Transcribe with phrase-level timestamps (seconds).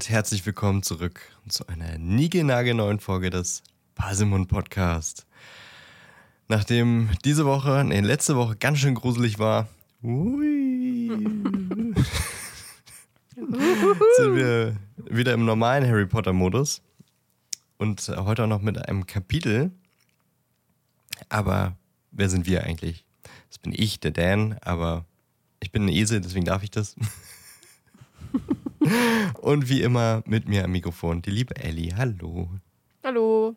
[0.00, 3.62] Und herzlich willkommen zurück zu einer niegelnagelneuen Folge des
[3.94, 5.26] Pasimon Podcast.
[6.48, 9.68] Nachdem diese Woche, nee, letzte Woche ganz schön gruselig war,
[10.02, 11.10] ui,
[14.16, 16.80] sind wir wieder im normalen Harry Potter Modus
[17.76, 19.70] und heute auch noch mit einem Kapitel.
[21.28, 21.76] Aber
[22.10, 23.04] wer sind wir eigentlich?
[23.50, 25.04] Das bin ich, der Dan, aber
[25.62, 26.96] ich bin ein Esel, deswegen darf ich das.
[29.40, 31.94] Und wie immer mit mir am Mikrofon die liebe Ellie.
[31.96, 32.48] Hallo.
[33.04, 33.56] Hallo.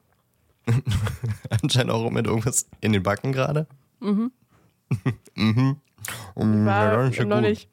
[1.61, 3.67] Anscheinend auch mit irgendwas in den Backen gerade.
[3.99, 4.31] Mhm.
[5.35, 5.77] mhm.
[6.35, 7.69] Ich war ganz schön noch nicht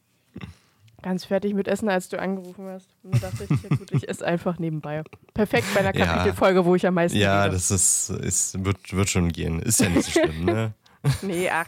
[1.02, 2.88] ganz fertig mit Essen, als du angerufen hast.
[3.02, 5.02] Und da dachte ich, ja gut, ich esse einfach nebenbei.
[5.34, 6.06] Perfekt bei einer Ja.
[6.06, 7.54] Kapitelfolge, wo ich am meisten Ja, rede.
[7.54, 9.60] das ist, ist wird, wird schon gehen.
[9.60, 10.74] Ist ja nicht so schlimm, ne?
[11.22, 11.66] Nee, ach,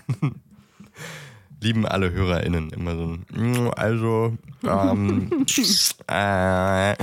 [1.62, 5.46] Lieben alle HörerInnen immer so ein, "Mm, also, ähm,
[6.10, 6.96] äh, ja,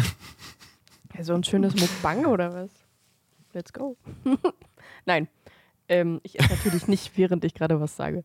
[1.22, 2.70] so ein schönes Mukbang oder was?
[3.54, 3.96] Let's go.
[5.06, 5.28] Nein,
[5.88, 8.24] ähm, ich esse natürlich nicht, während ich gerade was sage.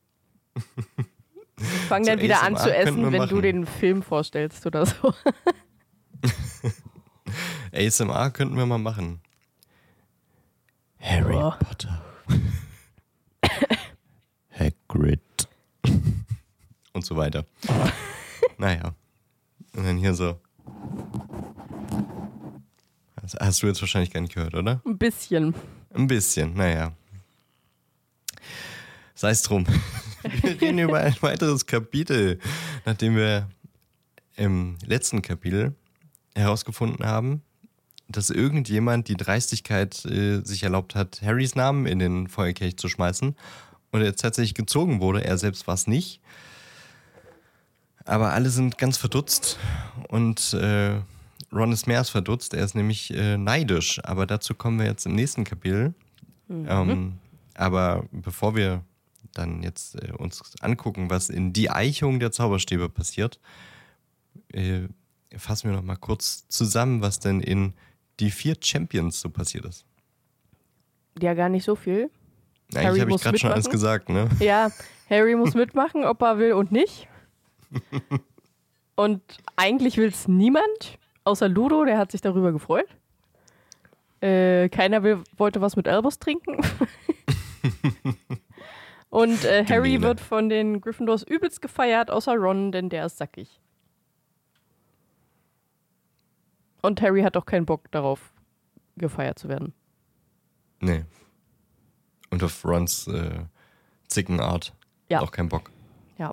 [1.57, 3.43] Ich fange So dann wieder an zu essen, wenn du machen.
[3.43, 5.15] den Film vorstellst oder so.
[7.73, 9.21] ASMR könnten wir mal machen.
[11.01, 11.53] Harry Oh.
[11.59, 12.03] Potter.
[14.59, 15.21] Hagrid.
[16.95, 17.45] Und so weiter.
[18.59, 18.95] naja.
[19.77, 20.41] Und dann hier so.
[23.21, 24.81] Das hast du jetzt wahrscheinlich gar nicht gehört, oder?
[24.87, 25.55] Ein bisschen.
[25.93, 26.93] Ein bisschen, naja.
[29.15, 29.67] Sei es drum.
[30.43, 32.39] Wir reden über ein weiteres Kapitel,
[32.87, 33.49] nachdem wir
[34.37, 35.75] im letzten Kapitel
[36.35, 37.43] herausgefunden haben,
[38.09, 43.37] dass irgendjemand die Dreistigkeit äh, sich erlaubt hat, Harrys Namen in den Feuerkelch zu schmeißen
[43.91, 45.25] und er tatsächlich gezogen wurde.
[45.25, 46.21] Er selbst war es nicht.
[48.05, 49.59] Aber alle sind ganz verdutzt
[50.09, 51.01] und äh,
[51.53, 52.53] Ron ist mehr als verdutzt.
[52.55, 54.01] Er ist nämlich äh, neidisch.
[54.05, 55.95] Aber dazu kommen wir jetzt im nächsten Kapitel.
[56.51, 57.15] Ähm,
[57.55, 58.83] aber bevor wir
[59.33, 63.41] dann jetzt äh, uns angucken, was in die Eichung der Zauberstäbe passiert,
[64.53, 64.83] äh,
[65.37, 67.73] fassen wir noch mal kurz zusammen, was denn in
[68.21, 69.85] die vier Champions so passiert ist.
[71.21, 72.11] Ja, gar nicht so viel.
[72.75, 74.29] Eigentlich Harry habe ich gerade schon alles gesagt, ne?
[74.41, 74.71] Ja,
[75.09, 77.09] Harry muss mitmachen, ob er will und nicht.
[78.97, 79.23] Und
[79.57, 82.87] eigentlich will es niemand, außer Ludo, der hat sich darüber gefreut.
[84.21, 86.59] Äh, keiner will, wollte was mit Albus trinken.
[89.11, 93.61] und äh, Harry wird von den Gryffindors übelst gefeiert, außer Ron, denn der ist sackig.
[96.81, 98.33] Und Harry hat auch keinen Bock darauf,
[98.97, 99.75] gefeiert zu werden.
[100.81, 101.05] Nee.
[102.31, 103.45] Und auf Rons äh,
[104.09, 104.75] Zickenart.
[105.09, 105.21] Ja.
[105.21, 105.71] Auch kein Bock.
[106.19, 106.33] Ja.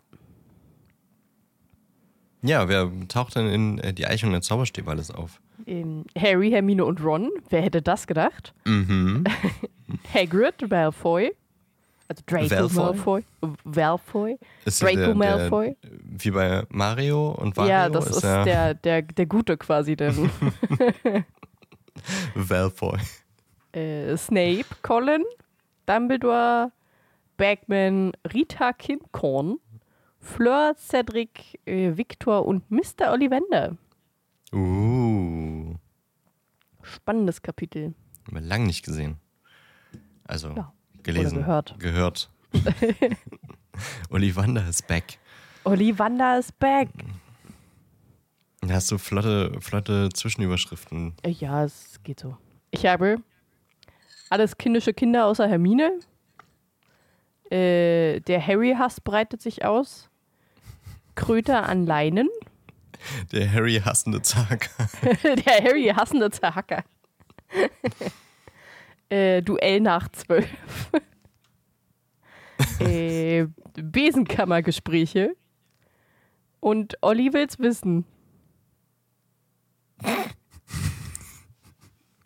[2.44, 5.40] Ja, wer taucht denn in äh, die Eichung der Zauberstäbe alles auf?
[5.68, 8.54] Ähm, Harry, Hermine und Ron, wer hätte das gedacht?
[8.66, 9.24] Mhm.
[10.14, 11.32] Hagrid, Malfoy.
[12.08, 13.24] Also Draco Malfoy?
[13.42, 13.58] Malfoy.
[13.64, 14.40] Malfoy.
[14.66, 15.78] Ist Draco der, der, Malfoy.
[15.82, 19.96] Wie bei Mario und Wario ja, das ist, ja der, der, der Gute quasi.
[19.96, 20.26] Denn,
[22.36, 22.98] Malfoy.
[23.72, 25.24] äh, Snape, Colin,
[25.86, 26.72] Dumbledore,
[27.38, 29.58] Bagman, Rita Kimcorn,
[30.22, 33.12] Fleur, Cedric, äh, Victor und Mr.
[33.12, 33.76] Ollivander.
[34.54, 35.76] Uh,
[36.84, 37.94] Spannendes Kapitel.
[38.28, 39.18] haben wir lange nicht gesehen.
[40.26, 40.74] Also Ja,
[41.04, 41.38] gelesen.
[41.40, 41.76] oder gehört.
[41.80, 42.30] Gehört.
[44.10, 45.18] Ollivander ist back.
[45.64, 46.90] Ollivander ist back.
[48.62, 51.14] Da hast du flotte, flotte Zwischenüberschriften.
[51.24, 52.38] Äh, Ja, es geht so.
[52.70, 53.18] Ich habe
[54.30, 56.00] alles kindische Kinder außer Hermine.
[57.50, 60.10] Äh, der Harry-Hass breitet sich aus.
[61.16, 62.30] Kröter an Leinen.
[63.32, 64.70] Der Harry hassende Zager.
[65.24, 66.84] der Harry hassende Zerhacker.
[69.10, 70.48] äh, Duell nach zwölf.
[72.80, 75.36] äh, Besenkammergespräche.
[76.60, 78.06] Und Olli will's wissen.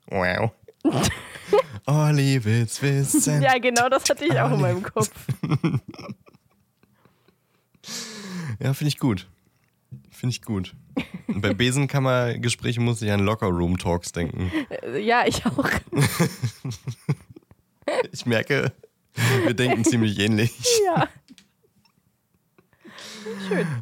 [0.08, 0.52] Wow.
[1.86, 3.42] Olli will's wissen.
[3.42, 5.10] Ja, genau das hatte ich auch in meinem Kopf.
[8.60, 9.28] Ja, finde ich gut.
[10.10, 10.76] Finde ich gut.
[11.28, 14.52] Und bei Besenkammergesprächen muss ich an Locker-Room-Talks denken.
[14.70, 15.70] Äh, Ja, ich auch.
[18.12, 18.72] Ich merke,
[19.46, 20.52] wir denken ziemlich ähnlich.
[20.86, 21.08] Ja.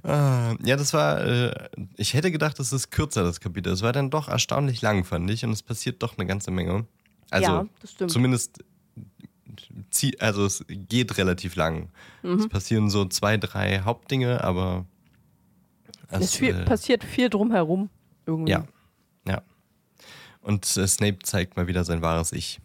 [0.03, 1.53] Ah, ja, das war, äh,
[1.95, 3.71] ich hätte gedacht, das ist kürzer, das Kapitel.
[3.71, 5.45] Es war dann doch erstaunlich lang, fand ich.
[5.45, 6.85] Und es passiert doch eine ganze Menge.
[7.29, 8.11] Also, ja, das stimmt.
[8.11, 8.63] zumindest,
[9.91, 11.89] zie- also es geht relativ lang.
[12.23, 12.39] Mhm.
[12.39, 14.85] Es passieren so zwei, drei Hauptdinge, aber
[16.09, 17.89] Es es, viel, äh, passiert viel drumherum.
[18.25, 18.51] Irgendwie.
[18.51, 18.65] Ja.
[19.27, 19.41] Ja.
[20.41, 22.59] Und äh, Snape zeigt mal wieder sein wahres Ich.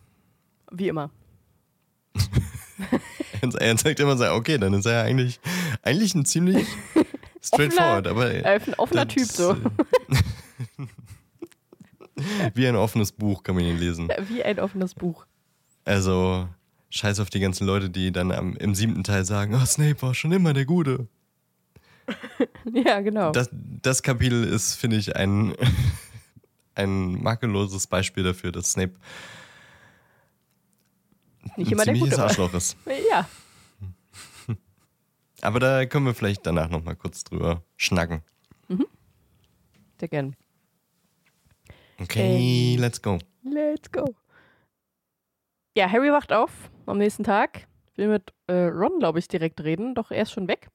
[0.71, 1.11] Wie immer.
[3.59, 5.41] er zeigt immer so, okay, dann ist er ja eigentlich,
[5.83, 6.67] eigentlich ein ziemlich
[7.43, 9.53] straightforward, aber Äh, ein offener das, Typ so.
[9.53, 9.59] äh,
[12.55, 14.09] wie ein offenes Buch kann man ihn lesen.
[14.29, 15.25] Wie ein offenes Buch.
[15.85, 16.49] Also,
[16.91, 20.15] scheiß auf die ganzen Leute, die dann am, im siebten Teil sagen, oh, Snape war
[20.15, 21.07] schon immer der Gute.
[22.73, 23.33] Ja, genau.
[23.33, 25.55] Das, das Kapitel ist, finde ich, ein,
[26.75, 28.95] ein makelloses Beispiel dafür, dass Snape
[31.57, 32.19] Nicht ein immer der ziemliches Gute.
[32.19, 32.25] war.
[32.29, 32.77] Arschloch ist.
[33.11, 33.29] Ja.
[35.41, 38.23] Aber da können wir vielleicht danach nochmal kurz drüber schnacken.
[40.01, 40.35] Sehr gern.
[42.01, 42.81] Okay, Ähm.
[42.81, 43.19] let's go.
[43.45, 44.15] Let's go.
[45.79, 47.69] Ja, Harry wacht auf am nächsten Tag.
[47.95, 50.71] Will mit äh, Ron, glaube ich, direkt reden, doch er ist schon weg.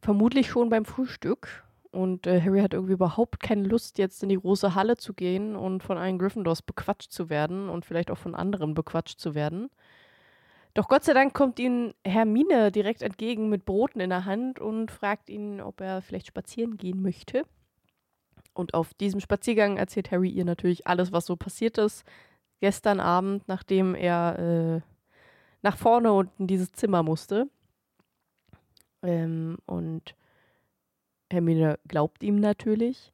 [0.00, 1.64] Vermutlich schon beim Frühstück.
[1.90, 5.56] Und äh, Harry hat irgendwie überhaupt keine Lust, jetzt in die große Halle zu gehen
[5.56, 9.68] und von allen Gryffindors bequatscht zu werden und vielleicht auch von anderen bequatscht zu werden.
[10.74, 14.92] Doch Gott sei Dank kommt ihnen Hermine direkt entgegen mit Broten in der Hand und
[14.92, 17.42] fragt ihn, ob er vielleicht spazieren gehen möchte.
[18.54, 22.04] Und auf diesem Spaziergang erzählt Harry ihr natürlich alles, was so passiert ist.
[22.60, 24.80] Gestern Abend, nachdem er äh,
[25.62, 27.48] nach vorne und in dieses Zimmer musste.
[29.02, 30.14] Ähm, und
[31.30, 33.12] Hermine glaubt ihm natürlich,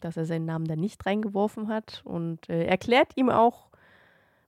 [0.00, 2.02] dass er seinen Namen da nicht reingeworfen hat.
[2.04, 3.68] Und äh, erklärt ihm auch,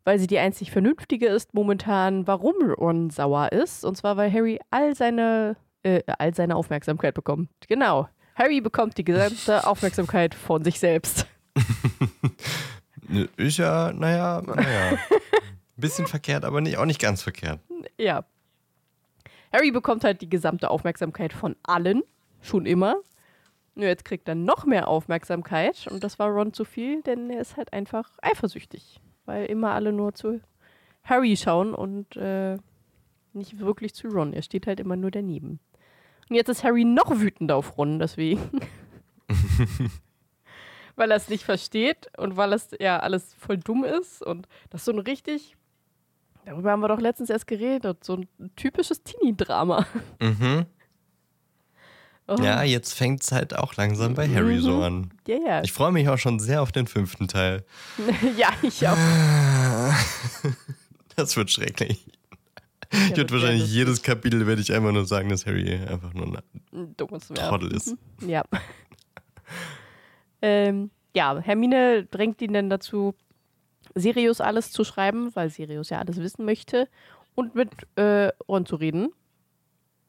[0.05, 3.85] weil sie die einzig Vernünftige ist momentan, warum Ron sauer ist.
[3.85, 7.51] Und zwar, weil Harry all seine, äh, all seine Aufmerksamkeit bekommt.
[7.69, 8.09] Genau.
[8.35, 11.27] Harry bekommt die gesamte Aufmerksamkeit von sich selbst.
[13.37, 14.99] Ist ja, naja, naja.
[15.77, 17.61] Bisschen verkehrt, aber nicht, auch nicht ganz verkehrt.
[17.99, 18.25] Ja.
[19.53, 22.03] Harry bekommt halt die gesamte Aufmerksamkeit von allen.
[22.41, 22.97] Schon immer.
[23.75, 25.87] Nur jetzt kriegt er noch mehr Aufmerksamkeit.
[25.91, 29.01] Und das war Ron zu viel, denn er ist halt einfach eifersüchtig.
[29.27, 30.41] Weil immer alle nur zu
[31.05, 32.57] Harry schauen und äh,
[33.35, 34.33] nicht wirklich zu Ron.
[34.33, 35.61] Er steht halt immer nur daneben.
[36.29, 38.41] Und jetzt ist Harry noch wütender auf Ron, deswegen.
[40.97, 44.23] weil er es nicht versteht und weil es ja alles voll dumm ist.
[44.23, 45.57] Und das ist so ein richtig
[46.47, 48.05] Darüber haben wir doch letztens erst geredet.
[48.05, 49.85] So ein typisches Teenie-Drama.
[50.21, 50.67] Mhm.
[52.29, 55.13] Oh, Ja, jetzt fängt es halt auch langsam bei Harry so an.
[55.29, 55.63] ja, ja.
[55.63, 57.65] Ich freue mich auch schon sehr auf den fünften Teil.
[58.37, 58.97] ja, ich auch.
[61.15, 62.05] Das wird schrecklich.
[62.93, 66.43] Ja, Ich würde wahrscheinlich jedes Kapitel werde ich einfach nur sagen, dass Harry einfach nur
[66.73, 66.97] ein.
[66.97, 67.95] Trottel ist.
[68.27, 68.43] Ja.
[70.43, 73.15] Ähm, ja, Hermine drängt ihn dann dazu,
[73.95, 76.89] Sirius alles zu schreiben, weil Sirius ja alles wissen möchte
[77.35, 79.13] und mit äh, Ron zu reden.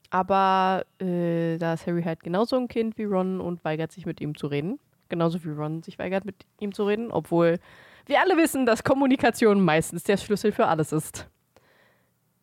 [0.09, 4.21] Aber äh, da ist Harry halt genauso ein Kind wie Ron und weigert sich mit
[4.21, 4.79] ihm zu reden.
[5.09, 7.59] Genauso wie Ron sich weigert mit ihm zu reden, obwohl
[8.06, 11.27] wir alle wissen, dass Kommunikation meistens der Schlüssel für alles ist.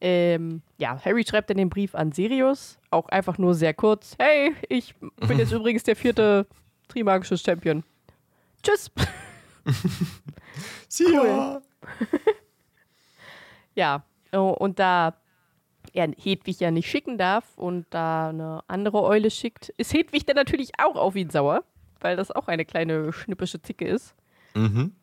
[0.00, 4.16] Ähm, ja, Harry schreibt dann den Brief an Sirius, auch einfach nur sehr kurz.
[4.18, 4.94] Hey, ich
[5.26, 6.46] bin jetzt übrigens der vierte
[6.88, 7.82] Trimagische Champion.
[8.62, 8.90] Tschüss.
[10.88, 11.60] Sie ja.
[13.76, 15.16] Ja, oh, und da
[15.92, 20.36] er Hedwig ja nicht schicken darf und da eine andere Eule schickt, ist Hedwig dann
[20.36, 21.64] natürlich auch auf ihn sauer,
[22.00, 24.14] weil das auch eine kleine schnippische Zicke ist.
[24.54, 24.94] Mhm.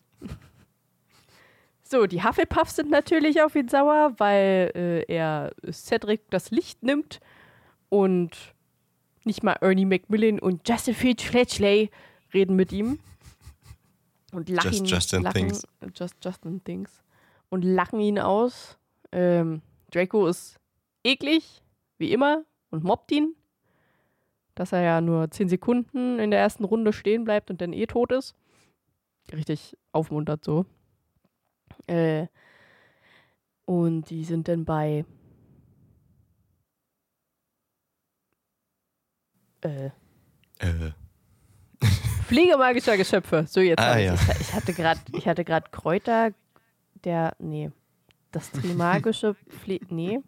[1.83, 7.19] So, die Hufflepuffs sind natürlich auf ihn sauer, weil äh, er Cedric das Licht nimmt
[7.89, 8.37] und
[9.23, 11.89] nicht mal Ernie Macmillan und Josephine Fletchley
[12.33, 12.99] reden mit ihm.
[14.31, 15.67] Und lachen, Just Justin lachen, Things.
[15.93, 17.03] Just Justin Things.
[17.49, 18.77] Und lachen ihn aus.
[19.11, 19.61] Ähm,
[19.91, 20.57] Draco ist
[21.03, 21.61] eklig,
[21.97, 23.35] wie immer, und mobbt ihn.
[24.55, 27.87] Dass er ja nur 10 Sekunden in der ersten Runde stehen bleibt und dann eh
[27.87, 28.35] tot ist.
[29.31, 30.65] Richtig aufmuntert so.
[31.87, 32.27] Äh,
[33.65, 35.05] und die sind dann bei
[39.61, 39.89] äh,
[40.59, 40.91] Äh,
[42.27, 43.45] Pflege magischer Geschöpfe.
[43.47, 43.79] So jetzt.
[43.79, 44.13] Ah, ja.
[44.13, 46.31] Ich, ich hatte gerade, ich hatte gerade Kräuter,
[47.03, 47.71] der, nee,
[48.31, 50.19] das Trimagische Pflege, nee,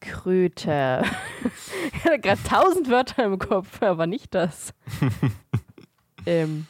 [0.00, 1.02] Kröte.
[1.92, 4.72] Ich hatte gerade tausend Wörter im Kopf, aber nicht das.
[6.26, 6.66] ähm,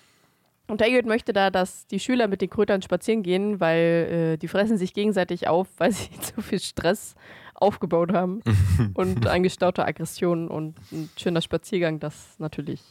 [0.66, 4.48] und Hagrid möchte da, dass die Schüler mit den Krötern spazieren gehen, weil äh, die
[4.48, 7.14] fressen sich gegenseitig auf, weil sie zu viel Stress
[7.60, 8.40] aufgebaut haben
[8.94, 12.82] und angestaute Aggressionen und ein schöner Spaziergang das natürlich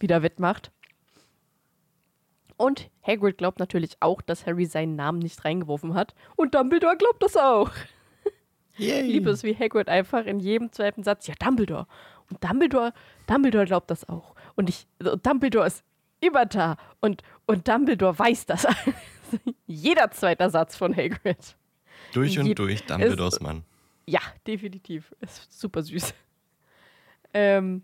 [0.00, 0.70] wieder wettmacht.
[2.56, 6.14] Und Hagrid glaubt natürlich auch, dass Harry seinen Namen nicht reingeworfen hat.
[6.36, 7.70] Und Dumbledore glaubt das auch.
[8.76, 9.02] yay.
[9.02, 11.86] Liebe es, wie Hagrid einfach in jedem zweiten Satz, ja, Dumbledore.
[12.30, 12.92] Und Dumbledore,
[13.26, 14.34] Dumbledore glaubt das auch.
[14.54, 14.86] Und ich,
[15.22, 15.82] Dumbledore ist
[16.20, 16.76] immer da.
[17.00, 18.66] Und, und Dumbledore weiß das.
[19.66, 21.56] Jeder zweite Satz von Hagrid.
[22.12, 23.64] Durch und Je- durch Dumbledores Mann.
[24.06, 25.14] Ja, definitiv.
[25.20, 26.14] Ist super süß.
[27.32, 27.82] Ähm,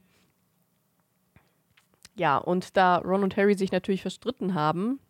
[2.17, 5.01] ja, und da Ron und Harry sich natürlich verstritten haben,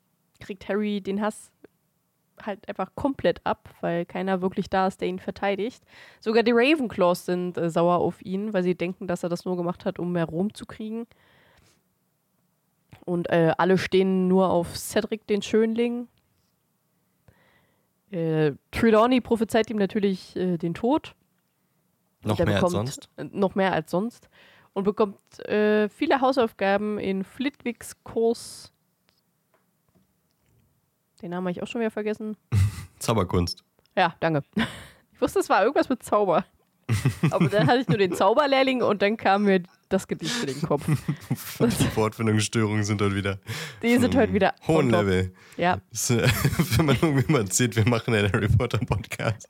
[0.40, 1.52] kriegt Harry den Hass
[2.47, 5.83] halt einfach komplett ab, weil keiner wirklich da ist, der ihn verteidigt.
[6.21, 9.57] Sogar die Ravenclaws sind äh, sauer auf ihn, weil sie denken, dass er das nur
[9.57, 11.07] gemacht hat, um mehr Ruhm zu kriegen.
[13.05, 16.09] Und äh, alle stehen nur auf Cedric, den Schönling.
[18.11, 21.14] Äh, Trelawney prophezeit ihm natürlich äh, den Tod.
[22.23, 23.09] Noch mehr als bekommt- sonst.
[23.17, 24.29] äh, Noch mehr als sonst.
[24.73, 25.17] Und bekommt
[25.49, 28.73] äh, viele Hausaufgaben in Flitwigs Kurs.
[31.23, 32.37] Den Namen habe ich auch schon wieder vergessen.
[32.99, 33.62] Zauberkunst.
[33.97, 34.43] Ja, danke.
[35.14, 36.47] Ich wusste, es war irgendwas mit Zauber.
[37.31, 40.62] Aber dann hatte ich nur den Zauberlehrling und dann kam mir das Gedicht in den
[40.62, 40.87] Kopf.
[41.61, 43.38] Die Wortfindungsstörungen sind heute wieder.
[43.82, 44.90] Die sind heute wieder Hohen.
[44.90, 45.32] Level.
[45.56, 45.78] Ja, äh,
[46.76, 49.49] wenn man irgendwie mal erzählt, wir machen einen Harry Potter Podcast.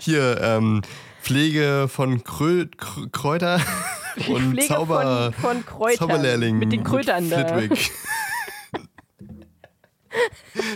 [0.00, 0.82] Hier, ähm,
[1.22, 3.60] Pflege von Krö Kr Kräuter
[4.28, 5.98] und Pflege Zauber, von, von Kräutern.
[5.98, 7.46] Zauberlehrling Mit den Kräutern da.
[7.46, 7.90] Flitwick.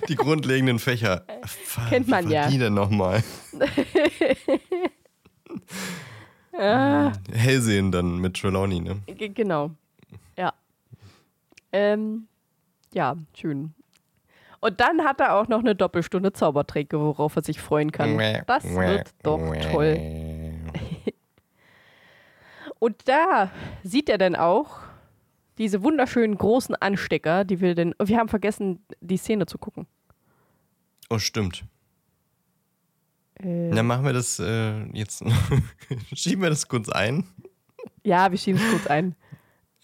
[0.08, 1.24] Die grundlegenden Fächer.
[1.88, 2.48] Kennt man ja.
[2.48, 3.22] Die denn nochmal?
[6.58, 7.12] Ah.
[7.32, 9.00] Hellsehen dann mit Trelawney, ne?
[9.06, 9.70] Genau.
[10.36, 10.52] Ja.
[11.72, 12.26] Ähm,
[12.92, 13.74] ja, schön.
[14.60, 18.18] Und dann hat er auch noch eine Doppelstunde Zaubertränke, worauf er sich freuen kann.
[18.46, 19.38] Das wird doch
[19.70, 20.00] toll.
[22.80, 23.50] Und da
[23.82, 24.80] sieht er dann auch
[25.58, 27.94] diese wunderschönen großen Anstecker, die wir denn.
[28.02, 29.86] Wir haben vergessen, die Szene zu gucken.
[31.10, 31.64] Oh, stimmt.
[33.38, 35.23] Äh, Dann machen wir das äh, jetzt.
[36.14, 37.25] Schieben wir das kurz ein.
[38.04, 39.14] ja, wir schieben es kurz ein.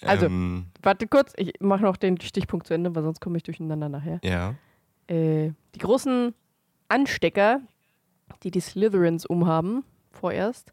[0.02, 3.42] Also- Ähm, Warte kurz, ich mache noch den Stichpunkt zu Ende, weil sonst komme ich
[3.44, 4.20] durcheinander nachher.
[4.22, 4.54] ja.
[5.06, 6.34] äh, die großen
[6.88, 7.60] Anstecker,
[8.42, 10.72] die die Slytherins umhaben, vorerst,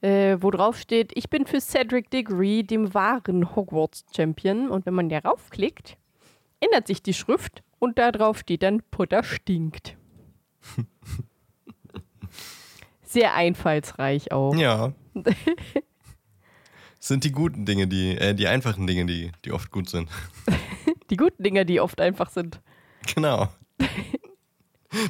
[0.00, 4.68] äh, wo drauf steht, ich bin für Cedric Diggory, dem wahren Hogwarts-Champion.
[4.70, 5.98] Und wenn man da raufklickt,
[6.60, 9.96] ändert sich die Schrift und da drauf steht dann Putter stinkt.
[13.14, 14.54] Sehr einfallsreich auch.
[14.56, 14.92] Ja.
[17.00, 20.10] Sind die guten Dinge, die, äh, die einfachen Dinge, die, die oft gut sind.
[21.10, 22.60] Die guten Dinger, die oft einfach sind.
[23.14, 23.48] Genau.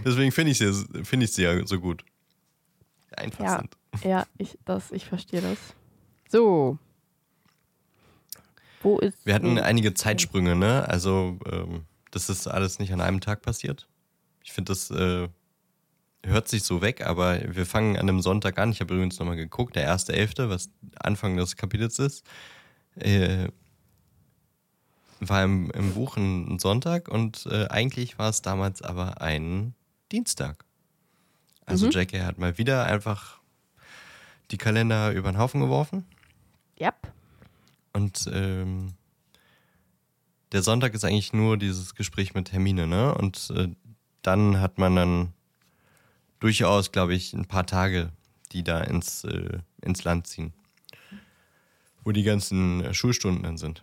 [0.05, 0.73] Deswegen finde ich sie
[1.05, 2.05] find ich sie ja so gut.
[3.17, 3.59] Einfach Ja.
[3.59, 3.77] sind.
[4.05, 5.57] Ja, ich, das, ich verstehe das.
[6.29, 6.79] So.
[8.83, 9.25] Wo ist.
[9.25, 10.87] Wir hatten einige Zeitsprünge, ne?
[10.89, 13.87] Also, ähm, das ist alles nicht an einem Tag passiert.
[14.43, 15.29] Ich finde, das äh,
[16.25, 18.71] hört sich so weg, aber wir fangen an einem Sonntag an.
[18.73, 22.25] Ich habe übrigens nochmal geguckt, der 1.11., was Anfang des Kapitels ist,
[22.97, 23.49] äh,
[25.21, 29.75] war im, im Buch ein, Sonntag und äh, eigentlich war es damals aber ein
[30.12, 30.64] Dienstag.
[31.66, 31.93] Also Mhm.
[31.93, 32.25] J.K.
[32.25, 33.40] hat mal wieder einfach
[34.50, 36.04] die Kalender über den Haufen geworfen.
[36.81, 37.12] Yep.
[37.93, 38.93] Und ähm,
[40.52, 43.14] der Sonntag ist eigentlich nur dieses Gespräch mit Hermine, ne?
[43.14, 43.69] Und äh,
[44.23, 45.34] dann hat man dann
[46.41, 48.12] durchaus, glaube ich, ein paar Tage,
[48.53, 50.53] die da ins, äh, ins Land ziehen.
[52.03, 53.83] Wo die ganzen äh, Schulstunden dann sind.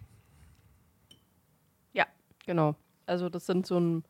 [1.94, 2.06] Ja,
[2.46, 2.76] genau.
[3.06, 4.04] Also das sind so ein,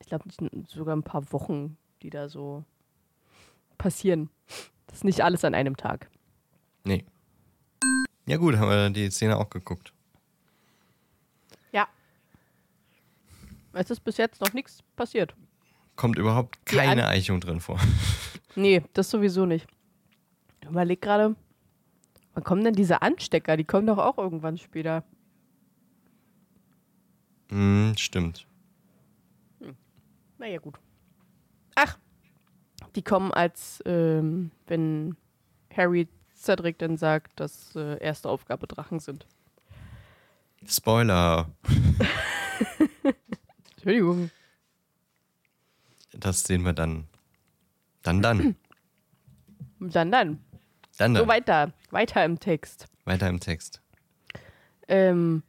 [0.00, 0.28] ich glaube
[0.66, 2.64] sogar ein paar Wochen, die da so
[3.78, 4.30] passieren.
[4.86, 6.10] Das ist nicht alles an einem Tag.
[6.84, 7.04] Nee.
[8.26, 9.92] Ja gut, haben wir die Szene auch geguckt.
[11.72, 11.88] Ja.
[13.72, 15.34] Es ist bis jetzt noch nichts passiert.
[15.96, 17.78] Kommt überhaupt keine Eichung drin vor.
[18.56, 19.66] Nee, das sowieso nicht.
[20.60, 21.34] Ich überleg gerade,
[22.34, 23.56] wann kommen denn diese Anstecker?
[23.56, 25.02] Die kommen doch auch irgendwann später.
[27.48, 28.46] Hm, stimmt.
[30.38, 30.78] Naja, gut.
[31.74, 31.98] Ach,
[32.94, 35.16] die kommen als, ähm, wenn
[35.74, 39.26] Harry Cedric dann sagt, dass äh, erste Aufgabe Drachen sind.
[40.66, 41.50] Spoiler.
[43.76, 44.30] Entschuldigung.
[46.16, 47.06] Das sehen wir dann.
[48.02, 48.56] Dann, dann.
[49.80, 50.38] Dann, dann.
[50.96, 51.28] Dann, So dann.
[51.28, 51.72] weiter.
[51.90, 52.86] Weiter im Text.
[53.04, 53.82] Weiter im Text.
[54.88, 55.42] Ähm,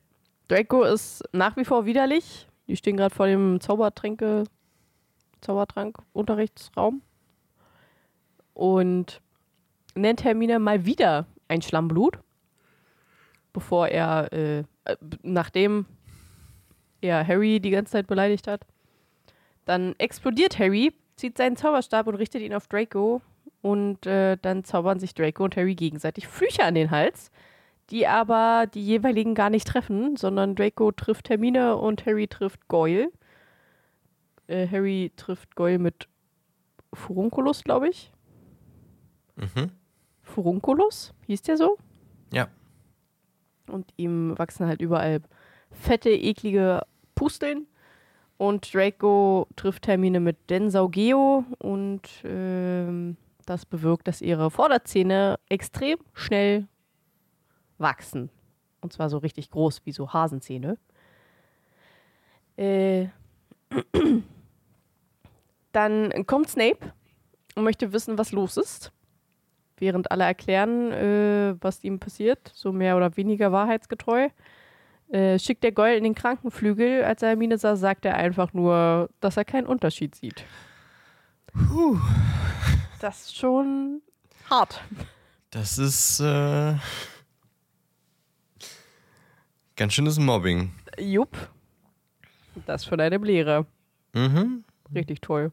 [0.50, 2.48] Draco ist nach wie vor widerlich.
[2.68, 4.44] Die stehen gerade vor dem Zaubertränke,
[5.40, 7.02] Zaubertrank-Unterrichtsraum.
[8.54, 9.22] Und
[9.94, 12.20] nennt Hermine mal wieder ein Schlammblut.
[13.54, 15.86] Bevor er, äh, äh, nachdem
[17.00, 18.66] er Harry die ganze Zeit beleidigt hat.
[19.66, 23.22] Dann explodiert Harry, zieht seinen Zauberstab und richtet ihn auf Draco.
[23.62, 27.32] Und äh, dann zaubern sich Draco und Harry gegenseitig Flüche an den Hals,
[27.90, 33.12] die aber die jeweiligen gar nicht treffen, sondern Draco trifft Hermine und Harry trifft Goyle.
[34.48, 36.08] Äh, Harry trifft Goyle mit
[36.94, 38.12] Furunculus, glaube ich.
[39.36, 39.72] Mhm.
[40.22, 41.78] Furunculus, hieß der so?
[42.32, 42.48] Ja.
[43.68, 45.22] Und ihm wachsen halt überall
[45.72, 46.82] fette, eklige
[47.16, 47.68] Pusteln.
[48.38, 53.16] Und Draco trifft Hermine mit Densaugeo und ähm,
[53.46, 56.68] das bewirkt, dass ihre Vorderzähne extrem schnell
[57.78, 58.30] wachsen.
[58.82, 60.78] Und zwar so richtig groß, wie so Hasenzähne.
[62.58, 63.08] Äh,
[65.72, 66.94] dann kommt Snape
[67.56, 68.92] und möchte wissen, was los ist.
[69.78, 74.30] Während alle erklären, äh, was ihm passiert, so mehr oder weniger wahrheitsgetreu,
[75.10, 77.04] äh, schickt der Gold in den Krankenflügel.
[77.04, 80.46] Als er Hermine sah, sagt er einfach nur, dass er keinen Unterschied sieht.
[81.48, 82.00] Puh.
[83.00, 84.02] Das ist schon
[84.50, 84.82] hart.
[85.52, 86.76] Das ist äh,
[89.76, 90.72] ganz schönes Mobbing.
[91.00, 91.38] Jupp.
[92.66, 93.66] Das von einem Lehrer.
[94.14, 94.64] Mhm.
[94.94, 95.52] Richtig toll.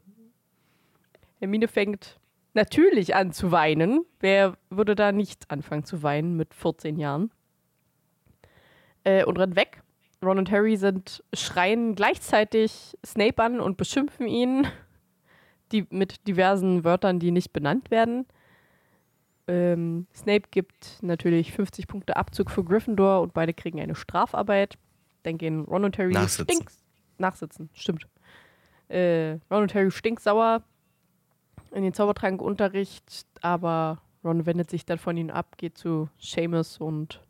[1.40, 2.20] Hermine fängt
[2.54, 4.04] natürlich an zu weinen.
[4.20, 7.30] Wer würde da nicht anfangen zu weinen mit 14 Jahren?
[9.04, 9.82] Äh, und rennt weg.
[10.22, 14.66] Ron und Harry sind schreien gleichzeitig Snape an und beschimpfen ihn
[15.72, 18.26] die, mit diversen Wörtern, die nicht benannt werden.
[19.48, 24.78] Ähm, Snape gibt natürlich 50 Punkte Abzug für Gryffindor und beide kriegen eine Strafarbeit.
[25.24, 26.44] Dann gehen Ron und Harry Nachsitzen.
[26.56, 26.84] stinks-
[27.18, 28.06] Nachsitzen, stimmt.
[28.88, 30.62] Äh, Ron und Harry stinksauer
[31.72, 37.20] in den Zaubertrankunterricht, aber Ron wendet sich dann von ihnen ab, geht zu Seamus und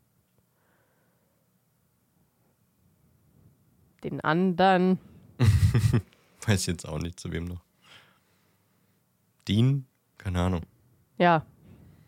[4.03, 4.99] den anderen.
[6.45, 7.61] Weiß jetzt auch nicht, zu wem noch.
[9.47, 9.85] Dean?
[10.17, 10.61] Keine Ahnung.
[11.17, 11.45] Ja,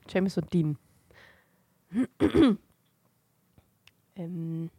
[0.10, 0.78] Seamus und Dean.
[4.16, 4.70] ähm.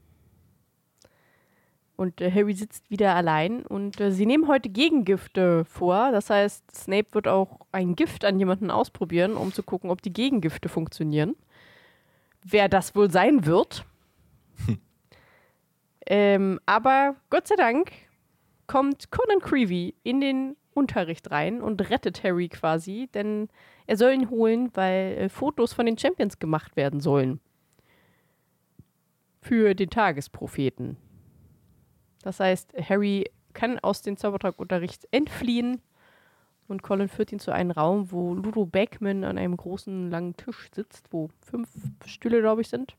[1.96, 6.12] Und äh, Harry sitzt wieder allein und äh, sie nehmen heute Gegengifte vor.
[6.12, 10.12] Das heißt, Snape wird auch ein Gift an jemanden ausprobieren, um zu gucken, ob die
[10.12, 11.36] Gegengifte funktionieren.
[12.44, 13.86] Wer das wohl sein wird.
[16.06, 17.92] ähm, aber Gott sei Dank
[18.66, 23.48] kommt Conan Creevy in den Unterricht rein und rettet Harry quasi, denn
[23.86, 27.40] er soll ihn holen, weil äh, Fotos von den Champions gemacht werden sollen.
[29.40, 30.96] Für den Tagespropheten.
[32.22, 35.80] Das heißt, Harry kann aus dem Zaubertrankunterricht entfliehen
[36.68, 40.68] und Colin führt ihn zu einem Raum, wo Ludo Beckman an einem großen, langen Tisch
[40.74, 41.68] sitzt, wo fünf
[42.04, 42.96] Stühle, glaube ich, sind.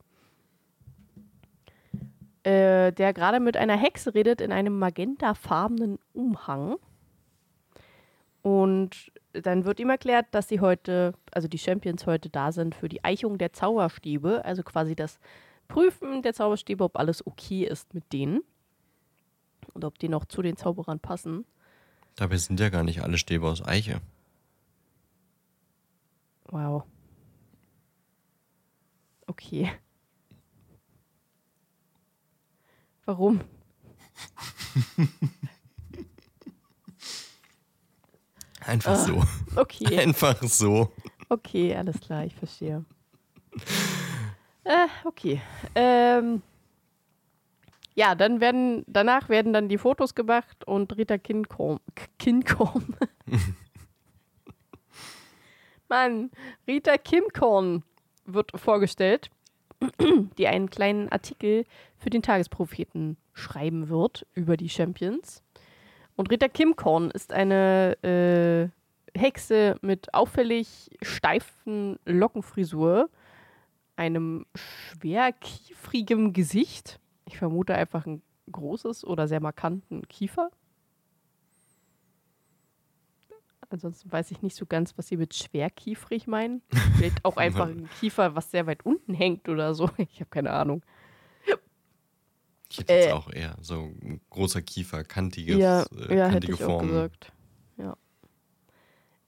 [2.48, 6.78] Äh, der gerade mit einer Hexe redet in einem magentafarbenen Umhang.
[8.42, 12.88] Und dann wird ihm erklärt, dass sie heute, also die Champions heute da sind für
[12.88, 15.20] die Eichung der Zauberstäbe, also quasi das
[15.68, 18.40] Prüfen der Zauberstäbe, ob alles okay ist mit denen
[19.74, 21.44] und ob die noch zu den Zauberern passen.
[22.16, 24.00] Dabei sind ja gar nicht alle Stäbe aus Eiche.
[26.46, 26.86] Wow.
[29.26, 29.70] Okay.
[33.08, 33.42] Warum?
[38.66, 39.24] Einfach so.
[39.56, 40.92] Okay, Einfach so.
[41.30, 42.84] okay, alles klar, ich verstehe.
[44.66, 45.42] Äh, okay.
[45.74, 46.42] Ähm,
[47.96, 51.80] ja, dann werden, danach werden dann die Fotos gemacht und Rita Kinkorn,
[52.20, 52.94] Kinkorn.
[55.88, 56.30] Mann,
[56.68, 57.84] Rita Kimkorn
[58.26, 59.30] wird vorgestellt,
[60.38, 61.66] die einen kleinen Artikel
[61.98, 65.44] für den Tagespropheten schreiben wird über die Champions.
[66.16, 68.70] Und Rita Kimkorn ist eine äh,
[69.18, 73.10] Hexe mit auffällig steifen Lockenfrisur,
[73.96, 77.00] einem schwerkiefrigem Gesicht.
[77.26, 80.50] Ich vermute einfach ein großes oder sehr markanten Kiefer.
[83.70, 86.62] Ansonsten weiß ich nicht so ganz, was sie mit schwerkiefrig meinen.
[86.98, 89.90] Vielleicht auch einfach ein Kiefer, was sehr weit unten hängt oder so.
[89.98, 90.84] Ich habe keine Ahnung.
[92.70, 93.14] Ich hätte jetzt Äh.
[93.14, 96.88] auch eher so ein großer Kiefer, kantiges, ja, äh, ja hätte kantige ich auch Formen.
[96.90, 97.32] gesagt.
[97.78, 97.98] Ja.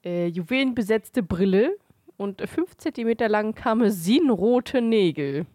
[0.04, 1.76] Äh, juwelenbesetzte Brille
[2.18, 5.46] und 5 cm lang karmesinrote Nägel.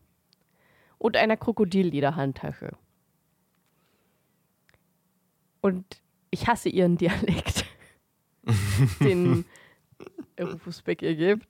[0.98, 2.71] Und einer Krokodillederhandtasche.
[5.62, 5.86] Und
[6.32, 7.65] ich hasse ihren Dialekt.
[8.99, 9.45] Den
[10.39, 11.47] Rufus Beck ihr gibt.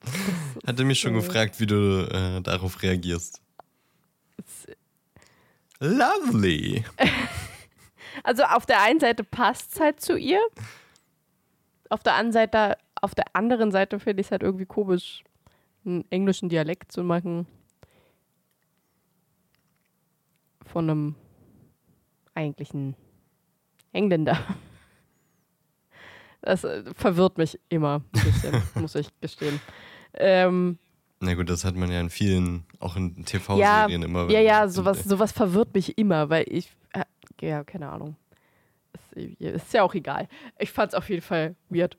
[0.66, 3.40] Hatte mich schon äh, gefragt, wie du äh, darauf reagierst.
[5.80, 6.84] Lovely.
[8.22, 10.40] Also auf der einen Seite passt es halt zu ihr.
[11.90, 15.22] Auf der anderen Seite, auf der anderen Seite finde ich es halt irgendwie komisch,
[15.84, 17.46] einen englischen Dialekt zu machen.
[20.76, 21.14] von einem
[22.34, 22.94] eigentlichen
[23.92, 24.38] Engländer.
[26.46, 29.60] Das äh, verwirrt mich immer ein bisschen, muss ich gestehen.
[30.14, 30.78] Ähm,
[31.18, 34.30] Na gut, das hat man ja in vielen, auch in TV-Serien ja, immer.
[34.30, 37.02] Ja, ja, sowas, sowas verwirrt mich immer, weil ich, äh,
[37.40, 38.14] ja, keine Ahnung.
[39.16, 40.28] Ist, ist ja auch egal.
[40.60, 41.96] Ich fand es auf jeden Fall weird.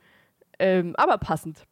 [0.59, 1.67] Ähm, aber passend.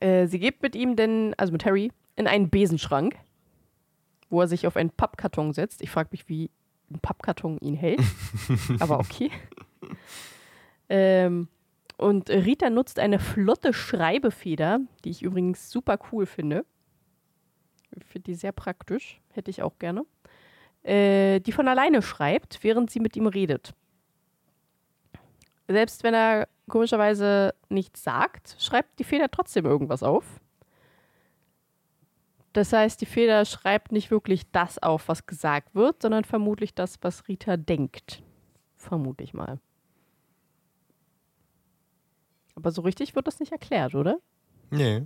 [0.00, 3.16] Äh, sie geht mit ihm denn, also mit Harry, in einen Besenschrank,
[4.28, 5.80] wo er sich auf einen Pappkarton setzt.
[5.80, 6.50] Ich frage mich, wie
[6.90, 8.02] ein Pappkarton ihn hält.
[8.80, 9.30] aber okay.
[10.92, 11.48] Ähm,
[11.96, 16.66] und Rita nutzt eine flotte Schreibefeder, die ich übrigens super cool finde.
[17.96, 19.18] Ich finde die sehr praktisch.
[19.30, 20.04] Hätte ich auch gerne.
[20.82, 23.72] Äh, die von alleine schreibt, während sie mit ihm redet.
[25.66, 30.42] Selbst wenn er komischerweise nichts sagt, schreibt die Feder trotzdem irgendwas auf.
[32.52, 36.98] Das heißt, die Feder schreibt nicht wirklich das auf, was gesagt wird, sondern vermutlich das,
[37.00, 38.22] was Rita denkt.
[38.76, 39.58] Vermute ich mal.
[42.54, 44.18] Aber so richtig wird das nicht erklärt, oder?
[44.70, 45.02] Nee.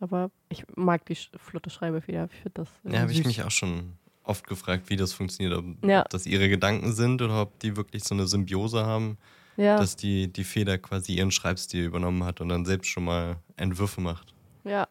[0.00, 2.28] Aber ich mag die flotte Schreibefeder.
[2.30, 2.68] Ich finde das.
[2.84, 5.58] Äh, ja, habe ich mich auch schon oft gefragt, wie das funktioniert.
[5.58, 6.02] Ob, ja.
[6.02, 9.18] ob, das ihre Gedanken sind oder ob die wirklich so eine Symbiose haben,
[9.56, 9.76] ja.
[9.76, 14.00] dass die, die Feder quasi ihren Schreibstil übernommen hat und dann selbst schon mal Entwürfe
[14.00, 14.34] macht.
[14.64, 14.86] Ja.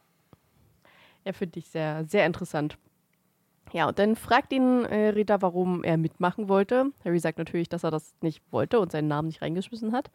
[1.24, 2.78] Ja, finde ich sehr, sehr interessant.
[3.74, 6.92] Ja, und dann fragt ihn äh, Rita, warum er mitmachen wollte.
[7.04, 10.10] Harry sagt natürlich, dass er das nicht wollte und seinen Namen nicht reingeschmissen hat.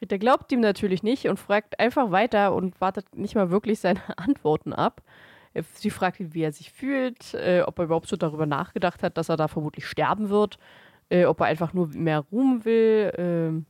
[0.00, 4.00] Rita glaubt ihm natürlich nicht und fragt einfach weiter und wartet nicht mal wirklich seine
[4.18, 5.02] Antworten ab.
[5.74, 9.16] Sie fragt ihn, wie er sich fühlt, äh, ob er überhaupt schon darüber nachgedacht hat,
[9.16, 10.58] dass er da vermutlich sterben wird,
[11.08, 13.64] äh, ob er einfach nur mehr Ruhm will, äh,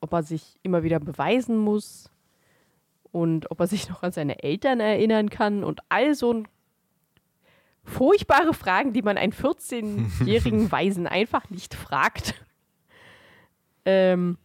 [0.00, 2.10] ob er sich immer wieder beweisen muss
[3.10, 6.48] und ob er sich noch an seine Eltern erinnern kann und all so ein
[7.84, 12.34] furchtbare Fragen, die man einen 14-jährigen Waisen einfach nicht fragt.
[13.86, 14.36] Ähm,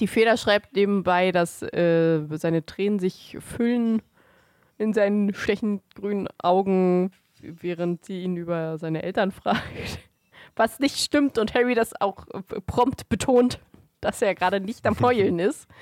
[0.00, 4.02] die Feder schreibt nebenbei, dass äh, seine Tränen sich füllen
[4.78, 9.98] in seinen stechend grünen Augen, während sie ihn über seine Eltern fragt.
[10.56, 12.26] Was nicht stimmt und Harry das auch
[12.66, 13.58] prompt betont,
[14.00, 15.68] dass er gerade nicht am Heulen ist.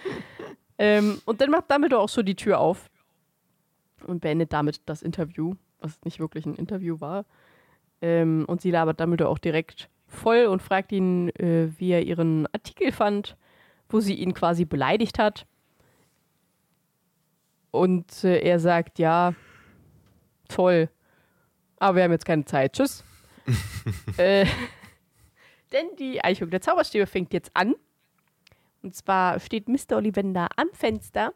[0.78, 2.90] Ähm, und dann macht Dumbledore auch so die Tür auf
[4.04, 7.24] und beendet damit das Interview, was nicht wirklich ein Interview war.
[8.00, 12.48] Ähm, und sie labert Dumbledore auch direkt voll und fragt ihn, äh, wie er ihren
[12.52, 13.36] Artikel fand
[13.92, 15.46] wo sie ihn quasi beleidigt hat.
[17.70, 19.34] Und äh, er sagt, ja,
[20.48, 20.90] toll,
[21.78, 22.74] aber wir haben jetzt keine Zeit.
[22.74, 23.02] Tschüss.
[24.18, 24.46] äh,
[25.72, 27.74] denn die Eichung der Zauberstäbe fängt jetzt an.
[28.82, 29.96] Und zwar steht Mr.
[29.96, 31.32] Ollivander am Fenster,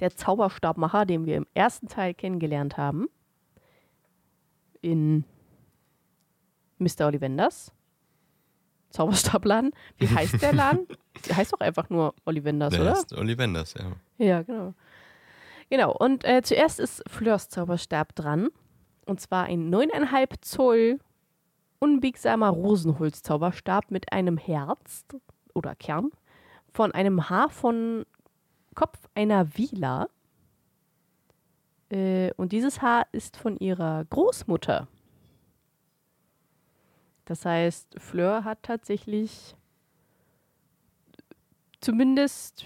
[0.00, 3.08] der Zauberstabmacher, den wir im ersten Teil kennengelernt haben.
[4.82, 5.24] In
[6.78, 7.06] Mr.
[7.06, 7.72] Ollivanders.
[8.90, 9.72] Zauberstabladen.
[9.98, 10.86] Wie heißt der Laden?
[11.28, 12.92] der heißt doch einfach nur Ollivanders, der oder?
[12.92, 13.92] Heißt Ollivanders, ja.
[14.18, 14.74] Ja, genau.
[15.70, 18.48] Genau, und äh, zuerst ist Fleurs Zauberstab dran.
[19.06, 20.98] Und zwar ein 9,5 Zoll
[21.78, 25.04] unbiegsamer Rosenholz-Zauberstab mit einem Herz
[25.54, 26.10] oder Kern
[26.72, 28.04] von einem Haar von
[28.74, 30.08] Kopf einer Vila.
[31.90, 34.86] Äh, und dieses Haar ist von ihrer Großmutter.
[37.30, 39.54] Das heißt, Fleur hat tatsächlich
[41.80, 42.64] zumindest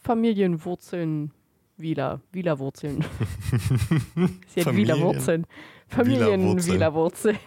[0.00, 1.32] Familienwurzeln
[1.76, 3.04] Wieler, Wielerwurzeln.
[4.46, 5.48] Sie hat Familien- Wielerwurzeln.
[5.88, 7.38] Familienwielerwurzeln.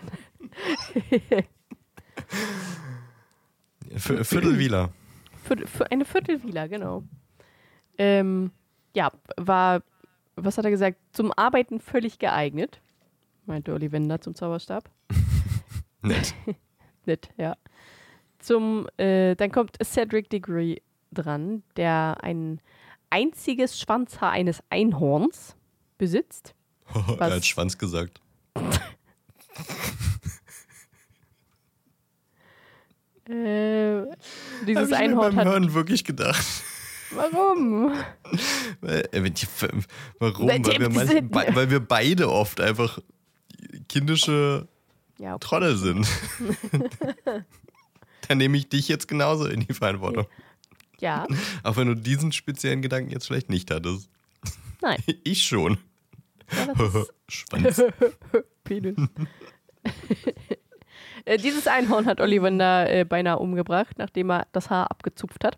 [3.96, 4.92] V Viertelwieler.
[5.42, 7.04] Für, für eine Viertelwieler, genau.
[7.98, 8.52] Ähm,
[8.94, 9.84] ja, war,
[10.36, 12.82] was hat er gesagt, zum Arbeiten völlig geeignet,
[13.46, 14.92] meinte Ollivander zum Zauberstab.
[16.08, 16.34] Nett.
[17.06, 17.56] Nett, ja.
[18.40, 22.60] Zum, äh, dann kommt Cedric Diggory dran, der ein
[23.10, 25.56] einziges Schwanzhaar eines Einhorns
[25.98, 26.54] besitzt.
[27.20, 28.22] er hat Schwanz gesagt.
[33.28, 34.04] Äh,
[34.68, 35.48] dieses Hab ich Einhorn beim hat.
[35.48, 36.46] Hören wirklich gedacht.
[37.12, 37.92] Warum?
[38.82, 39.34] Weil- äh,
[40.20, 40.48] Warum?
[40.48, 43.00] Weil wir, die manch, sind- be- weil wir beide oft einfach
[43.90, 44.68] kindische
[45.18, 45.46] Ja, okay.
[45.48, 46.08] Trolle sind.
[48.28, 50.26] Dann nehme ich dich jetzt genauso in die Verantwortung.
[51.00, 51.26] ja,
[51.64, 54.10] Auch wenn du diesen speziellen Gedanken jetzt vielleicht nicht hattest.
[54.82, 54.98] nein.
[55.24, 55.78] Ich schon.
[56.52, 56.74] Ja,
[57.28, 57.82] Schwanz.
[58.64, 58.96] Penis.
[61.26, 65.58] äh, dieses Einhorn hat Ollivander äh, beinahe umgebracht, nachdem er das Haar abgezupft hat.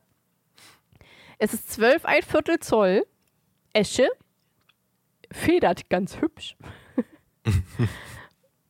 [1.39, 3.05] Es ist zwölf ein Viertel Zoll
[3.73, 4.07] Esche,
[5.31, 6.55] federt ganz hübsch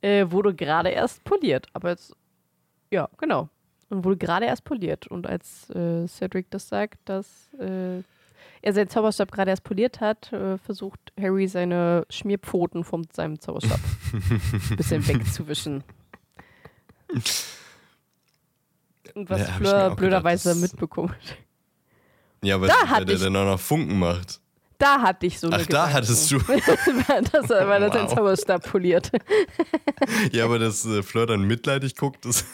[0.02, 1.68] äh, wurde gerade erst poliert.
[1.74, 2.16] Aber jetzt,
[2.92, 3.50] ja, genau.
[3.90, 5.08] Und wurde gerade erst poliert.
[5.08, 8.02] Und als äh, Cedric das sagt, dass äh,
[8.62, 13.80] er seinen Zauberstab gerade erst poliert hat, äh, versucht Harry seine Schmierpfoten von seinem Zauberstab
[14.14, 14.42] ein
[14.78, 15.84] bisschen wegzuwischen.
[19.16, 21.16] Und was Ja, Fleur blöderweise mitbekommt.
[22.44, 24.42] Ja, weil, Da der dann auch noch Funken macht.
[24.80, 25.94] Da hatte ich so eine Ach, da Gedanken.
[25.94, 26.38] hattest du.
[27.32, 28.14] das, weil er seinen Wow.
[28.16, 29.12] Zauberstab poliert.
[30.32, 32.46] Ja, aber dass äh, Fleur dann mitleidig guckt, ist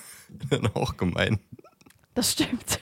[0.50, 1.40] dann auch gemein.
[2.16, 2.80] Das stimmt.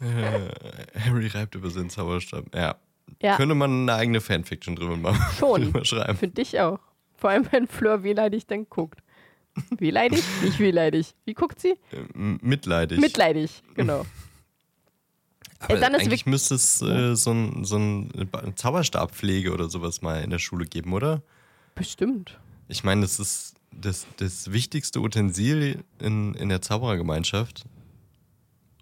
[0.00, 2.46] Äh, Harry reibt über seinen Zauberstab.
[2.54, 2.76] Ja.
[3.20, 5.22] Ja, Könnte man eine eigene Fanfiction drüber machen.
[5.38, 5.62] Schon.
[5.62, 6.16] drüber schreiben.
[6.18, 6.80] finde ich auch.
[7.16, 8.98] Vor allem, wenn Fleur wehleidig dann guckt.
[9.78, 10.24] Wehleidig?
[10.42, 11.14] Nicht wehleidig.
[11.24, 11.72] Wie guckt sie?
[11.92, 12.98] Äh, mitleidig.
[13.00, 14.04] Mitleidig, genau.
[15.62, 19.68] Aber Äh, dann ist eigentlich müsste es äh, so ein, so ein Ba- Zauberstabpflege oder
[19.68, 21.22] sowas mal in der Schule geben, oder?
[21.74, 22.38] Bestimmt.
[22.68, 27.64] Ich meine, das ist das, das wichtigste Utensil in, in der Zauberergemeinschaft.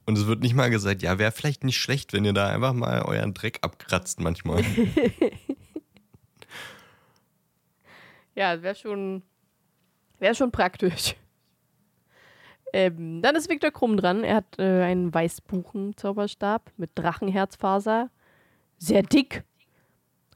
[0.07, 2.73] Und es wird nicht mal gesagt, ja, wäre vielleicht nicht schlecht, wenn ihr da einfach
[2.73, 4.65] mal euren Dreck abkratzt manchmal.
[8.35, 9.23] Ja, wäre schon,
[10.19, 11.15] wär schon praktisch.
[12.73, 14.25] Ähm, dann ist Viktor Krumm dran.
[14.25, 18.11] Er hat äh, einen Weißbuchen-Zauberstab mit Drachenherzfaser.
[18.79, 19.45] Sehr dick,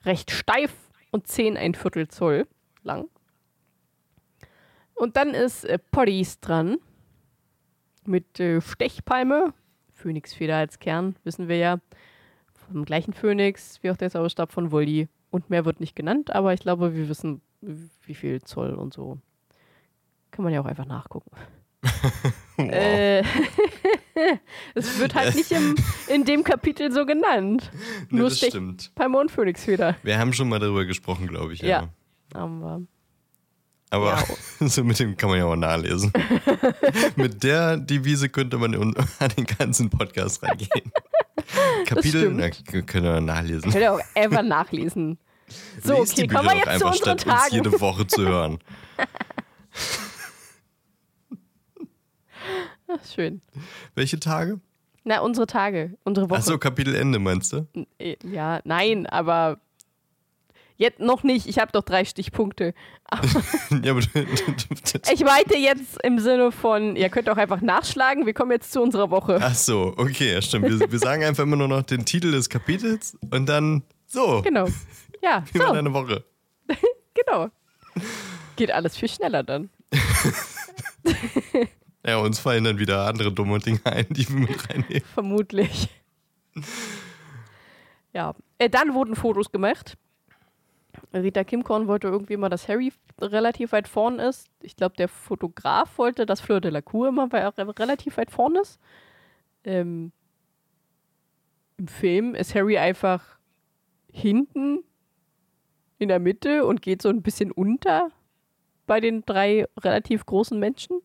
[0.04, 0.72] recht steif
[1.10, 2.46] und 10 ein Viertel Zoll
[2.82, 3.08] lang.
[4.94, 6.78] Und dann ist äh, Pottys dran
[8.06, 9.54] mit äh, Stechpalme,
[9.92, 11.78] Phönixfeder als Kern, wissen wir ja.
[12.52, 15.08] Vom gleichen Phönix wie auch der Zauberstab von Voldy.
[15.30, 19.18] Und mehr wird nicht genannt, aber ich glaube, wir wissen, wie viel Zoll und so.
[20.30, 21.30] Kann man ja auch einfach nachgucken.
[22.56, 22.70] Wow.
[22.70, 23.20] Äh,
[24.74, 25.74] es wird halt nicht im,
[26.06, 27.70] in dem Kapitel so genannt.
[28.10, 28.92] Nee, nur das stimmt.
[28.94, 29.96] Palme und Phönixfeder.
[30.04, 31.60] Wir haben schon mal darüber gesprochen, glaube ich.
[31.62, 31.68] Ja.
[31.68, 31.88] Ja.
[32.34, 32.82] Aber
[33.90, 34.24] Aber
[34.60, 34.68] Ja.
[34.68, 36.12] so mit dem kann man ja auch nachlesen.
[37.16, 40.92] mit der Devise könnte man an den ganzen Podcast reingehen.
[41.86, 42.50] Kapitel, na,
[42.82, 43.70] können wir nachlesen.
[43.70, 45.18] könnt ihr auch einfach nachlesen.
[45.82, 47.54] So, Lest okay, kommen wir jetzt zu unseren Tagen.
[47.54, 48.58] jede Woche zu hören.
[52.88, 53.40] Ach, schön.
[53.94, 54.60] Welche Tage?
[55.04, 56.38] Na, unsere Tage, unsere Woche.
[56.38, 57.66] Achso, Kapitelende meinst du?
[57.98, 59.58] Äh, Ja, nein, aber
[60.76, 61.46] jetzt noch nicht.
[61.46, 62.74] Ich habe doch drei Stichpunkte.
[63.82, 68.26] ja, aber Ich meinte jetzt im Sinne von, ihr könnt auch einfach nachschlagen.
[68.26, 69.38] Wir kommen jetzt zu unserer Woche.
[69.42, 70.68] Ach so, okay, ja stimmt.
[70.68, 74.40] Wir, wir sagen einfach immer nur noch den Titel des Kapitels und dann so.
[74.42, 74.66] Genau.
[75.22, 76.24] Ja, Wie war so, deine Woche?
[77.14, 77.48] genau.
[78.56, 79.68] Geht alles viel schneller dann.
[82.06, 85.04] Ja, uns fallen dann wieder andere dumme Dinge ein, die wir mit reinnehmen.
[85.14, 85.88] Vermutlich.
[88.12, 88.34] Ja.
[88.58, 89.96] Äh, dann wurden Fotos gemacht.
[91.12, 94.48] Rita Kimkorn wollte irgendwie mal, dass Harry relativ weit vorn ist.
[94.60, 98.78] Ich glaube, der Fotograf wollte, dass Fleur de la Cour immer relativ weit vorn ist.
[99.64, 100.12] Ähm,
[101.76, 103.38] Im Film ist Harry einfach
[104.12, 104.84] hinten
[105.98, 108.10] in der Mitte und geht so ein bisschen unter
[108.86, 111.00] bei den drei relativ großen Menschen.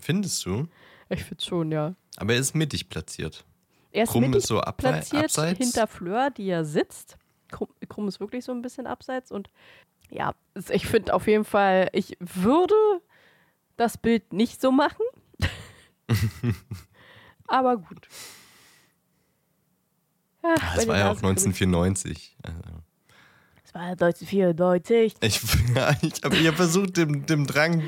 [0.00, 0.66] Findest du?
[1.08, 1.94] Ich finde schon, ja.
[2.16, 3.44] Aber er ist mittig platziert.
[3.92, 5.58] Er ist Krumm mittig ist so platziert abseits.
[5.58, 7.16] hinter Fleur, die ja sitzt.
[7.50, 9.50] Krumm, Krumm ist wirklich so ein bisschen abseits und
[10.10, 10.34] ja,
[10.70, 12.74] ich finde auf jeden Fall, ich würde
[13.76, 15.02] das Bild nicht so machen.
[17.46, 18.08] Aber gut.
[20.42, 21.74] Ja, Ah, das den war ja auch Nasenkribbeln.
[21.74, 22.36] 1994.
[22.42, 22.58] Also,
[23.64, 25.14] Es war 1994.
[25.20, 25.40] Ich,
[25.74, 27.82] ja, ich habe ja versucht, dem, dem Drang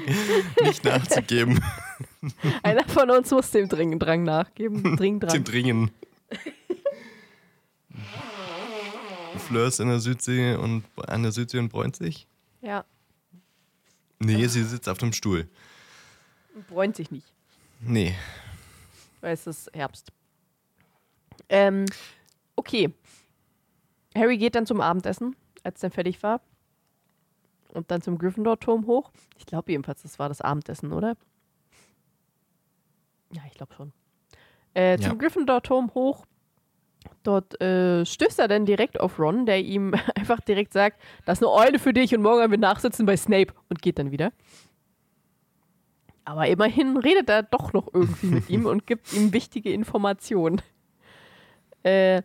[0.62, 1.62] nicht nachzugeben.
[2.62, 4.83] Einer von uns muss dem Dring Drang nachgeben.
[4.97, 5.45] Dring Dem dran.
[5.45, 5.91] Dringen.
[9.38, 12.27] Fleur ist in der Südsee und an der Südsee und bräunt sich?
[12.61, 12.85] Ja,
[14.25, 15.49] Nee, sie sitzt auf dem Stuhl.
[16.69, 17.27] bräunt sich nicht.
[17.81, 18.15] Nee.
[19.21, 20.12] weil es ist Herbst.
[21.49, 21.87] Ähm,
[22.55, 22.93] okay.
[24.15, 25.35] Harry geht dann zum Abendessen,
[25.65, 26.41] als dann fertig war.
[27.71, 29.11] Und dann zum Gryffindor-Turm hoch.
[29.38, 31.17] Ich glaube jedenfalls, das war das Abendessen, oder?
[33.33, 33.92] Ja, ich glaube schon.
[34.75, 35.14] Äh, zum Ja.
[35.14, 36.25] Gryffindor-Turm hoch.
[37.25, 41.47] Dort äh, stößt er dann direkt auf Ron, der ihm einfach direkt sagt, das ist
[41.47, 44.33] eine Eule für dich und morgen haben wir Nachsitzen bei Snape und geht dann wieder.
[46.25, 50.62] Aber immerhin redet er doch noch irgendwie mit ihm und gibt ihm wichtige Informationen.
[51.83, 52.23] Äh,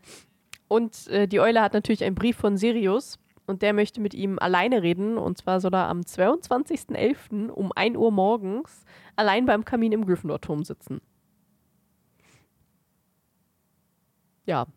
[0.68, 4.38] und äh, die Eule hat natürlich einen Brief von Sirius und der möchte mit ihm
[4.40, 5.18] alleine reden.
[5.18, 7.50] Und zwar soll er am 22.11.
[7.50, 8.84] um 1 Uhr morgens
[9.16, 11.02] allein beim Kamin im Gryffindor-Turm sitzen.
[14.46, 14.68] Ja.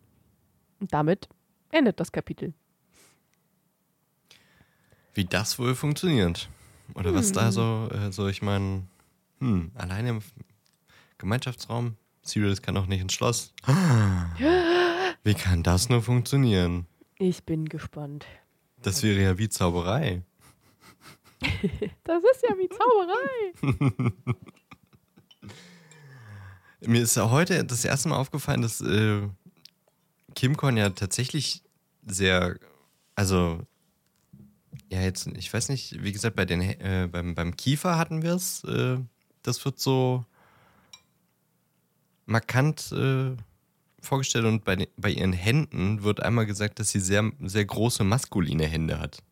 [0.80, 1.28] Und damit
[1.70, 2.54] endet das Kapitel.
[5.14, 6.48] Wie das wohl funktioniert.
[6.94, 8.84] Oder was da so, äh, so ich meine,
[9.38, 10.20] hm, alleine im
[11.18, 13.52] Gemeinschaftsraum, Sirius kann auch nicht ins Schloss.
[15.22, 16.86] Wie kann das nur funktionieren?
[17.18, 18.26] Ich bin gespannt.
[18.82, 20.22] Das wäre ja wie Zauberei.
[22.04, 24.12] Das ist ja wie Zauberei.
[26.86, 29.22] Mir ist ja heute das erste Mal aufgefallen, dass äh,
[30.34, 31.62] Kimcon ja tatsächlich
[32.06, 32.58] sehr,
[33.14, 33.60] also
[34.88, 38.34] ja jetzt, ich weiß nicht, wie gesagt, bei den äh, beim, beim Kiefer hatten wir
[38.34, 38.64] es.
[38.64, 38.98] Äh,
[39.42, 40.24] das wird so
[42.26, 43.36] markant äh,
[44.00, 48.66] vorgestellt und bei, bei ihren Händen wird einmal gesagt, dass sie sehr, sehr große maskuline
[48.66, 49.22] Hände hat.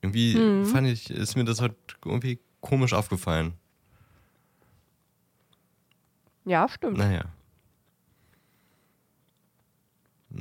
[0.00, 0.66] Irgendwie Mhm.
[0.66, 3.54] fand ich, ist mir das heute irgendwie komisch aufgefallen.
[6.44, 6.98] Ja, stimmt.
[6.98, 7.24] Naja.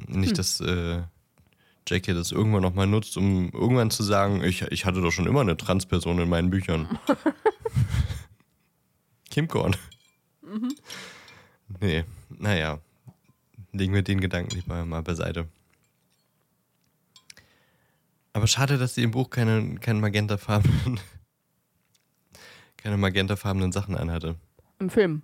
[0.08, 1.04] Nicht, dass äh,
[1.88, 5.42] JK das irgendwann nochmal nutzt, um irgendwann zu sagen, ich, ich hatte doch schon immer
[5.42, 6.88] eine Transperson in meinen Büchern.
[9.30, 9.76] Kimcorn.
[11.80, 12.80] Nee, naja.
[13.72, 15.48] Legen wir den Gedanken lieber mal beiseite.
[18.34, 21.00] Aber schade, dass sie im Buch keine, keine magentafarbenen
[22.78, 24.36] keine magentafarbenen Sachen anhatte.
[24.80, 25.22] Im Film,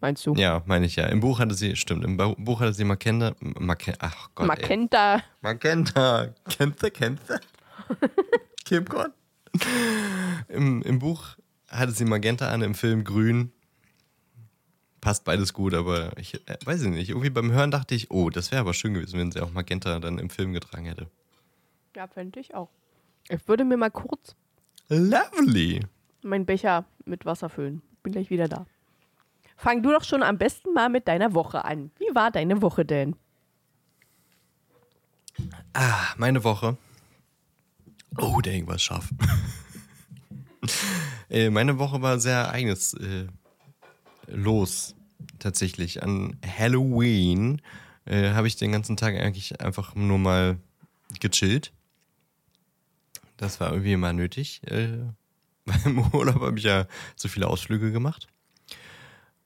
[0.00, 0.34] meinst du?
[0.34, 1.06] Ja, meine ich ja.
[1.06, 4.62] Im Buch hatte sie, stimmt, im Buch hatte sie Magenta, Make, ach Gott, ey.
[4.62, 5.22] Magenta.
[5.40, 6.34] Magenta.
[6.48, 7.40] Kennst du, kennst du?
[8.64, 9.12] Kimcorn?
[10.48, 11.36] Im, Im Buch
[11.68, 13.52] hatte sie Magenta an, im Film grün.
[15.00, 17.08] Passt beides gut, aber ich äh, weiß ich nicht.
[17.08, 19.98] Irgendwie beim Hören dachte ich, oh, das wäre aber schön gewesen, wenn sie auch Magenta
[19.98, 21.08] dann im Film getragen hätte.
[21.96, 22.68] Ja, fände ich auch.
[23.28, 24.36] Ich würde mir mal kurz
[24.88, 25.80] Lovely.
[26.22, 27.82] meinen Becher mit Wasser füllen.
[28.02, 28.66] Bin gleich wieder da.
[29.56, 31.90] Fang du doch schon am besten mal mit deiner Woche an.
[31.98, 33.14] Wie war deine Woche denn?
[35.72, 36.76] Ah, meine Woche.
[38.18, 39.10] Oh, der irgendwas scharf.
[41.30, 43.26] äh, meine Woche war sehr ereignis äh,
[44.30, 44.94] los,
[45.38, 46.02] tatsächlich.
[46.02, 47.60] An Halloween
[48.04, 50.58] äh, habe ich den ganzen Tag eigentlich einfach nur mal
[51.20, 51.72] gechillt.
[53.36, 54.62] Das war irgendwie mal nötig.
[54.66, 54.98] Äh,
[55.64, 58.26] weil Urlaub habe ich ja so viele Ausflüge gemacht.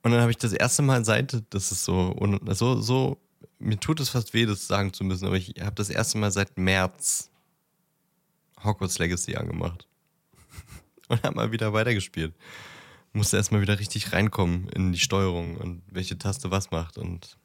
[0.02, 2.14] Und dann habe ich das erste Mal seit, das ist so,
[2.50, 3.18] so, so,
[3.58, 6.30] mir tut es fast weh, das sagen zu müssen, aber ich habe das erste Mal
[6.30, 7.30] seit März
[8.62, 9.86] Hogwarts Legacy angemacht.
[11.08, 12.34] Und habe mal wieder weitergespielt.
[13.14, 16.98] Musste erstmal wieder richtig reinkommen in die Steuerung und welche Taste was macht.
[16.98, 17.38] Und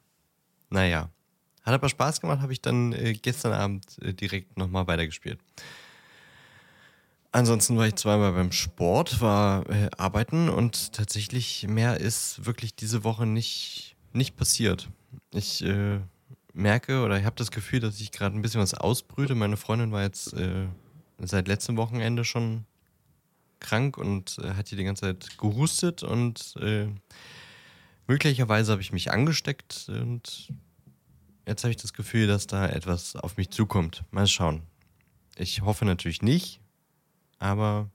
[0.68, 1.08] naja.
[1.62, 5.38] Hat aber Spaß gemacht, habe ich dann äh, gestern Abend äh, direkt nochmal weitergespielt.
[7.32, 13.04] Ansonsten war ich zweimal beim Sport, war äh, arbeiten und tatsächlich mehr ist wirklich diese
[13.04, 14.88] Woche nicht, nicht passiert.
[15.32, 16.00] Ich äh,
[16.52, 19.36] merke oder ich habe das Gefühl, dass ich gerade ein bisschen was ausbrüte.
[19.36, 20.66] Meine Freundin war jetzt äh,
[21.18, 22.64] seit letztem Wochenende schon
[23.60, 26.88] krank und äh, hat hier die ganze Zeit gehustet und äh,
[28.06, 30.52] möglicherweise habe ich mich angesteckt und
[31.46, 34.04] jetzt habe ich das Gefühl, dass da etwas auf mich zukommt.
[34.10, 34.62] Mal schauen.
[35.36, 36.60] Ich hoffe natürlich nicht,
[37.38, 37.90] aber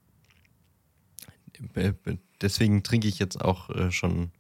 [1.74, 1.94] äh,
[2.42, 4.32] deswegen trinke ich jetzt auch äh, schon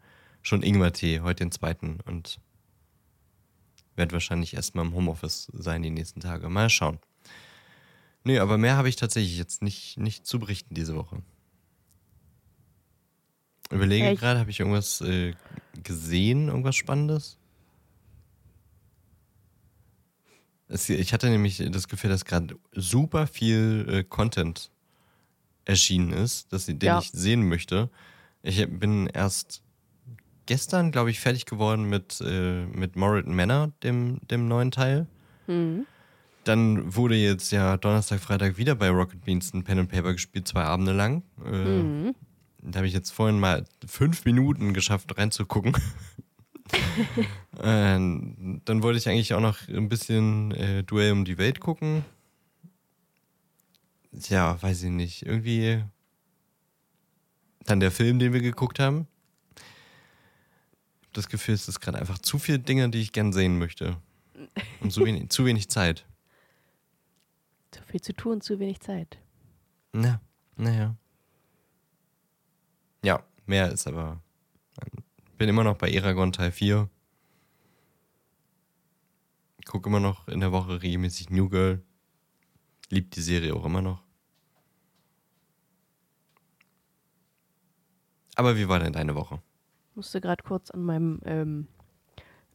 [0.63, 2.39] Ingwertee, heute den zweiten und
[3.95, 6.49] werde wahrscheinlich erstmal im Homeoffice sein die nächsten Tage.
[6.49, 6.99] Mal schauen.
[8.25, 11.21] Nee, aber mehr habe ich tatsächlich jetzt nicht, nicht zu berichten diese Woche.
[13.71, 15.33] Überlege gerade, habe ich irgendwas äh,
[15.83, 17.37] gesehen, irgendwas Spannendes?
[20.67, 24.71] Es, ich hatte nämlich das Gefühl, dass gerade super viel äh, Content
[25.65, 26.99] erschienen ist, dass, den Ja.
[26.99, 27.89] ich sehen möchte.
[28.41, 29.61] Ich bin erst
[30.47, 35.05] gestern, glaube ich, fertig geworden mit, äh, mit Morriton Manor, dem, dem neuen Teil.
[35.45, 35.85] Mhm.
[36.45, 40.47] Dann wurde jetzt ja Donnerstag, Freitag wieder bei Rocket Beans ein Pen and Paper gespielt,
[40.47, 41.23] zwei Abende lang.
[41.43, 42.15] Äh, Mhm.
[42.67, 45.77] Da habe ich jetzt vorhin mal fünf Minuten geschafft, reinzugucken.
[47.61, 52.03] ähm, dann wollte ich eigentlich auch noch ein bisschen äh, Duell um die Welt gucken.
[54.29, 55.25] Ja, weiß ich nicht.
[55.25, 55.83] Irgendwie.
[57.65, 59.07] Dann der Film, den wir geguckt haben.
[61.13, 63.97] Das Gefühl, es ist gerade einfach zu viele Dinge, die ich gern sehen möchte.
[64.81, 66.05] Und zu wenig, zu wenig Zeit.
[67.75, 69.19] Zu viel zu tun, zu wenig Zeit.
[69.91, 70.21] Na,
[70.55, 70.95] naja.
[73.03, 74.21] Ja, mehr ist aber.
[75.37, 76.89] Bin immer noch bei Eragon Teil 4.
[79.65, 81.83] Guck immer noch in der Woche regelmäßig New Girl.
[82.87, 84.01] Liebt die Serie auch immer noch.
[88.35, 89.41] Aber wie war denn deine Woche?
[89.95, 91.67] Musste gerade kurz an meinem ähm,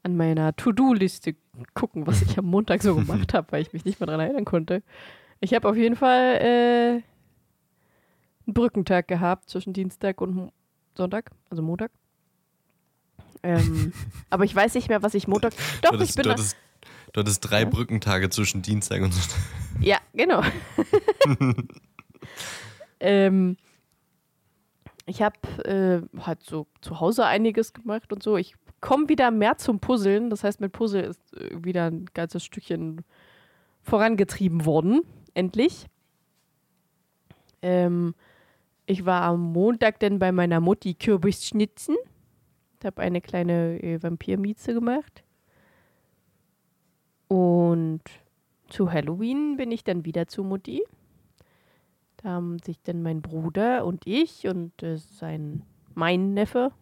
[0.03, 1.37] an meiner To-Do-Liste
[1.75, 4.45] gucken, was ich am Montag so gemacht habe, weil ich mich nicht mehr daran erinnern
[4.45, 4.83] konnte.
[5.41, 7.03] Ich habe auf jeden Fall äh,
[8.47, 10.53] einen Brückentag gehabt zwischen Dienstag und
[10.95, 11.91] Sonntag, also Montag.
[13.43, 13.93] Ähm,
[14.31, 15.55] aber ich weiß nicht mehr, was ich Montag.
[15.83, 16.25] Doch, du ich bin.
[16.25, 16.57] Du hattest,
[17.13, 17.69] du hattest drei ja.
[17.69, 19.39] Brückentage zwischen Dienstag und Sonntag.
[19.81, 20.43] Ja, genau.
[23.01, 23.57] ähm,
[25.07, 28.37] ich habe äh, halt so zu Hause einiges gemacht und so.
[28.37, 30.31] Ich komme wieder mehr zum Puzzeln.
[30.31, 33.05] Das heißt, mit Puzzle ist äh, wieder ein ganzes Stückchen
[33.83, 35.03] vorangetrieben worden.
[35.35, 35.87] Endlich.
[37.63, 38.15] Ähm,
[38.87, 41.97] ich war am Montag dann bei meiner Mutti Kürbis schnitzen.
[42.79, 45.23] Ich habe eine kleine äh, Vampirmieze gemacht.
[47.29, 48.03] Und
[48.69, 50.83] zu Halloween bin ich dann wieder zu Mutti.
[52.17, 55.63] Da haben sich dann mein Bruder und ich und äh, sein
[55.95, 56.73] mein Neffe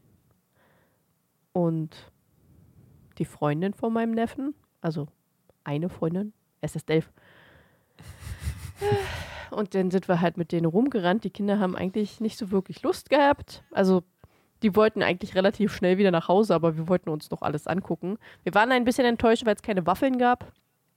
[1.59, 2.13] und
[3.19, 5.09] die Freundin von meinem Neffen, also
[5.65, 7.11] eine Freundin, es ist elf.
[9.51, 11.25] Und dann sind wir halt mit denen rumgerannt.
[11.25, 13.65] Die Kinder haben eigentlich nicht so wirklich Lust gehabt.
[13.73, 14.05] Also
[14.63, 18.19] die wollten eigentlich relativ schnell wieder nach Hause, aber wir wollten uns noch alles angucken.
[18.45, 20.53] Wir waren ein bisschen enttäuscht, weil es keine Waffeln gab.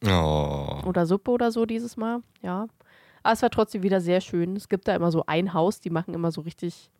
[0.05, 0.82] Oh.
[0.86, 2.68] Oder Suppe oder so dieses Mal, ja.
[3.24, 4.55] Aber es war trotzdem wieder sehr schön.
[4.55, 6.91] Es gibt da immer so ein Haus, die machen immer so richtig,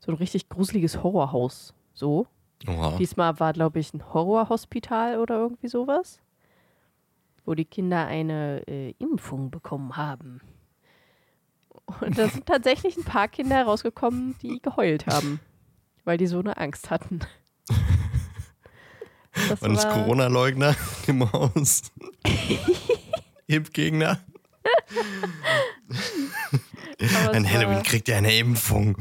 [0.00, 1.72] so ein richtig gruseliges Horrorhaus.
[1.92, 2.26] So.
[2.66, 2.96] Oha.
[2.96, 6.20] Diesmal war, glaube ich, ein Horrorhospital oder irgendwie sowas.
[7.44, 10.40] Wo die Kinder eine äh, Impfung bekommen haben.
[12.00, 15.40] Und da sind tatsächlich ein paar Kinder rausgekommen, die geheult haben.
[16.04, 17.20] Weil die so eine Angst hatten.
[19.48, 20.76] Das Waren es Corona-Leugner
[21.06, 21.82] im Haus?
[23.46, 24.20] Impfgegner?
[27.32, 28.96] Ein Halloween kriegt ja eine Impfung.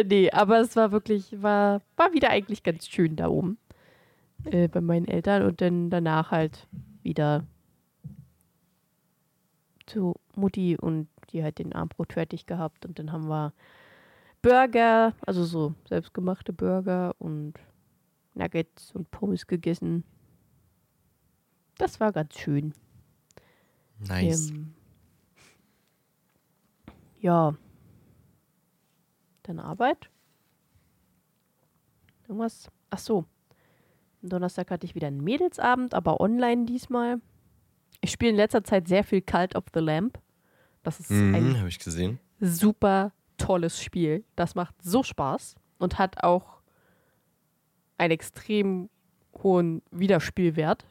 [0.00, 3.58] Äh, nee, aber es war wirklich, war, war wieder eigentlich ganz schön da oben.
[4.44, 6.66] Äh, bei meinen Eltern und dann danach halt
[7.02, 7.46] wieder
[9.86, 13.52] zu Mutti und die hat den Armbrot fertig gehabt und dann haben wir
[14.42, 17.54] Burger, also so selbstgemachte Burger und
[18.34, 20.04] Nuggets und Pommes gegessen.
[21.78, 22.74] Das war ganz schön.
[24.00, 24.50] Nice.
[24.50, 24.74] Ähm,
[27.20, 27.54] ja.
[29.42, 30.10] Dann Arbeit?
[32.28, 32.70] Irgendwas?
[32.90, 33.24] Ach so.
[34.22, 37.20] Am Donnerstag hatte ich wieder einen Mädelsabend, aber online diesmal.
[38.00, 40.18] Ich spiele in letzter Zeit sehr viel Cult of the Lamp.
[40.82, 42.18] Das ist mhm, ein ich gesehen.
[42.40, 44.24] super tolles Spiel.
[44.36, 46.60] Das macht so Spaß und hat auch
[47.98, 48.88] einen extrem
[49.42, 50.84] hohen Wiederspielwert,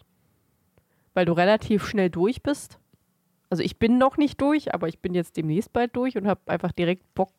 [1.14, 2.80] weil du relativ schnell durch bist.
[3.49, 6.39] Also ich bin noch nicht durch, aber ich bin jetzt demnächst bald durch und habe
[6.45, 7.32] einfach direkt Bock,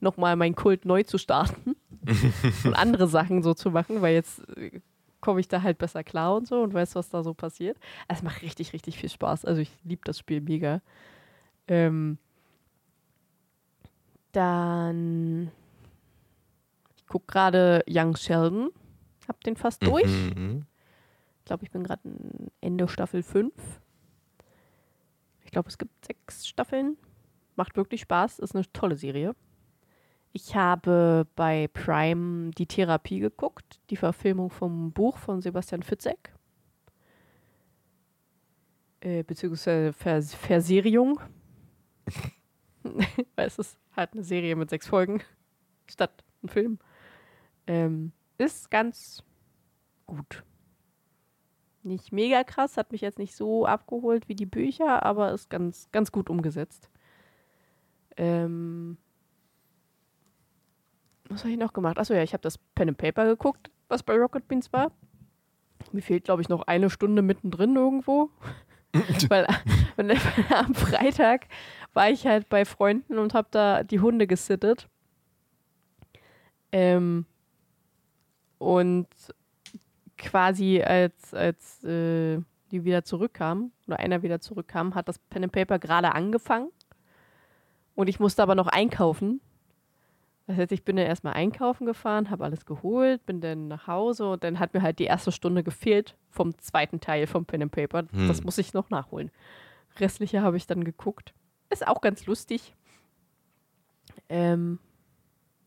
[0.00, 1.76] nochmal meinen Kult neu zu starten
[2.64, 4.80] und andere Sachen so zu machen, weil jetzt äh,
[5.20, 7.78] komme ich da halt besser klar und so und weiß, was da so passiert.
[8.06, 9.44] Es macht richtig, richtig viel Spaß.
[9.44, 10.80] Also ich liebe das Spiel mega.
[11.66, 12.18] Ähm,
[14.32, 15.50] dann,
[16.96, 18.70] ich gucke gerade Young Sheldon.
[19.26, 20.06] Hab den fast durch.
[20.06, 20.64] Mhm.
[21.40, 22.02] Ich glaube, ich bin gerade
[22.60, 23.52] Ende Staffel 5.
[25.44, 26.96] Ich glaube, es gibt sechs Staffeln.
[27.56, 28.38] Macht wirklich Spaß.
[28.38, 29.34] Ist eine tolle Serie.
[30.32, 36.34] Ich habe bei Prime die Therapie geguckt, die Verfilmung vom Buch von Sebastian Fitzek.
[39.00, 41.20] Äh, beziehungsweise Vers Versierung.
[42.82, 45.22] Weil es ist halt eine Serie mit sechs Folgen
[45.90, 46.78] statt ein Film.
[47.66, 49.22] Ähm, ist ganz
[50.06, 50.44] gut.
[51.82, 55.90] Nicht mega krass, hat mich jetzt nicht so abgeholt wie die Bücher, aber ist ganz,
[55.90, 56.90] ganz gut umgesetzt.
[58.16, 58.98] Ähm,
[61.28, 61.98] was habe ich noch gemacht?
[61.98, 64.92] Achso, ja, ich habe das Pen and Paper geguckt, was bei Rocket Beans war.
[65.92, 68.30] Mir fehlt, glaube ich, noch eine Stunde mittendrin irgendwo.
[69.28, 69.46] Weil
[70.54, 71.46] am Freitag
[71.92, 74.88] war ich halt bei Freunden und habe da die Hunde gesittet.
[76.72, 77.26] Ähm,
[78.58, 79.08] und
[80.16, 85.52] quasi als, als äh, die wieder zurückkamen, oder einer wieder zurückkam, hat das Pen and
[85.52, 86.70] Paper gerade angefangen.
[87.94, 89.40] Und ich musste aber noch einkaufen.
[90.48, 94.30] Das heißt, ich bin dann erstmal einkaufen gefahren, habe alles geholt, bin dann nach Hause
[94.30, 97.70] und dann hat mir halt die erste Stunde gefehlt vom zweiten Teil vom Pen and
[97.70, 98.04] Paper.
[98.10, 98.28] Hm.
[98.28, 99.30] Das muss ich noch nachholen.
[99.98, 101.34] Restliche habe ich dann geguckt.
[101.68, 102.74] Ist auch ganz lustig.
[104.30, 104.78] Ähm,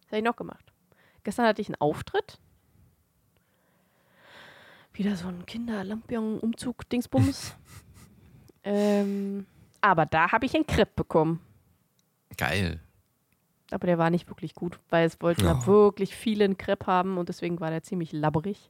[0.02, 0.74] was habe ich noch gemacht?
[1.24, 2.40] Gestern hatte ich einen Auftritt.
[4.94, 7.56] Wieder so ein Kinder-Lampion-Umzug-Dingsbums.
[8.64, 9.46] ähm,
[9.80, 11.40] aber da habe ich einen Crepe bekommen.
[12.36, 12.80] Geil.
[13.72, 15.66] Aber der war nicht wirklich gut, weil es wollten oh.
[15.66, 18.70] wirklich viele einen Crepe haben und deswegen war der ziemlich labberig.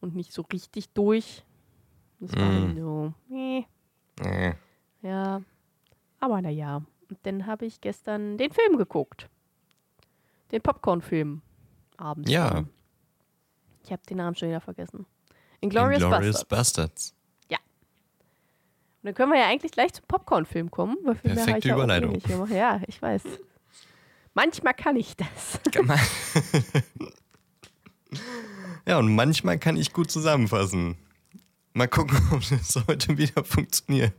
[0.00, 1.44] Und nicht so richtig durch.
[2.20, 2.76] Das war mm.
[2.76, 3.12] so.
[3.28, 3.66] Nee.
[4.20, 4.52] Äh.
[5.02, 5.42] Ja.
[6.20, 9.28] Aber naja, und dann habe ich gestern den Film geguckt.
[10.52, 11.42] Den Popcorn-Film.
[11.96, 12.30] Abends.
[12.30, 12.64] Ja.
[13.82, 15.06] Ich habe den Namen schon wieder vergessen.
[15.60, 16.44] Inglourious Bastards.
[16.44, 17.14] Bastards.
[19.04, 20.96] Und dann können wir ja eigentlich gleich zum Popcorn-Film kommen.
[21.22, 22.18] Perfekte ja Überleitung.
[22.48, 23.22] Ja, ich weiß.
[24.34, 25.60] Manchmal kann ich das.
[28.86, 30.96] Ja, und manchmal kann ich gut zusammenfassen.
[31.72, 34.14] Mal gucken, ob das heute wieder funktioniert.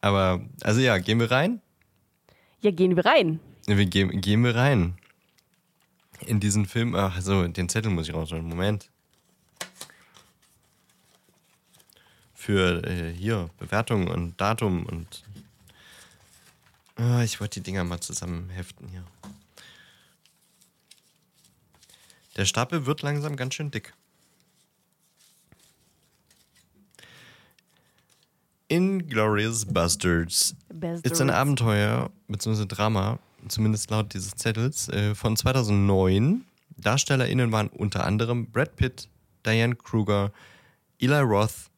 [0.00, 1.60] Aber, also ja, gehen wir rein?
[2.60, 3.38] Ja, gehen wir rein.
[3.66, 4.96] Ja, Wir gehen, gehen wir rein.
[6.26, 6.94] In diesen Film.
[6.94, 8.44] Ach, so, den Zettel muss ich rausholen.
[8.46, 8.90] Moment.
[12.34, 15.22] Für äh, hier Bewertung und Datum und.
[17.00, 19.02] Ah, ich wollte die Dinger mal zusammen heften hier.
[22.36, 23.94] Der Stapel wird langsam ganz schön dick.
[28.68, 30.54] Inglorious Bastards
[31.02, 32.66] ist ein Abenteuer bzw.
[32.66, 36.44] Drama, zumindest laut dieses Zettels, äh, von 2009.
[36.76, 39.08] DarstellerInnen waren unter anderem Brad Pitt,
[39.46, 40.32] Diane Kruger,
[40.98, 41.70] Eli Roth,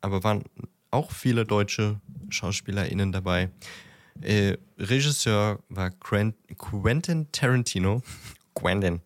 [0.00, 0.42] aber waren
[0.90, 2.00] auch viele deutsche
[2.30, 3.50] SchauspielerInnen dabei.
[4.22, 8.02] Äh, Regisseur war Quen- Quentin Tarantino.
[8.54, 9.00] Quentin.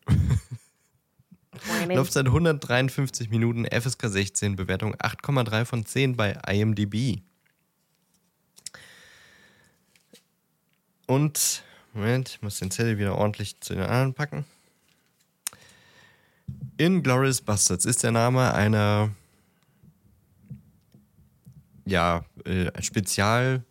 [1.89, 7.21] Laufzeit 153 Minuten, FSK 16, Bewertung 8,3 von 10 bei IMDb.
[11.07, 14.45] Und, Moment, ich muss den Zettel wieder ordentlich zu den anderen packen.
[16.79, 19.11] Inglourious Bastards ist der Name einer
[21.85, 23.65] ja, äh, Spezial-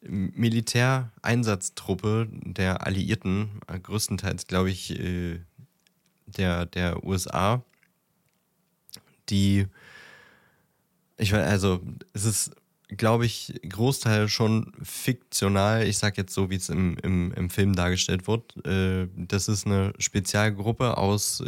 [0.00, 5.40] Militäreinsatztruppe der Alliierten, äh, größtenteils, glaube ich, äh,
[6.26, 7.64] der, der USA,
[9.28, 9.66] die,
[11.16, 11.80] ich weiß, also
[12.12, 12.52] es ist,
[12.88, 17.74] glaube ich, Großteil schon fiktional, ich sage jetzt so, wie es im, im, im Film
[17.74, 18.64] dargestellt wird.
[18.64, 21.42] Äh, das ist eine Spezialgruppe aus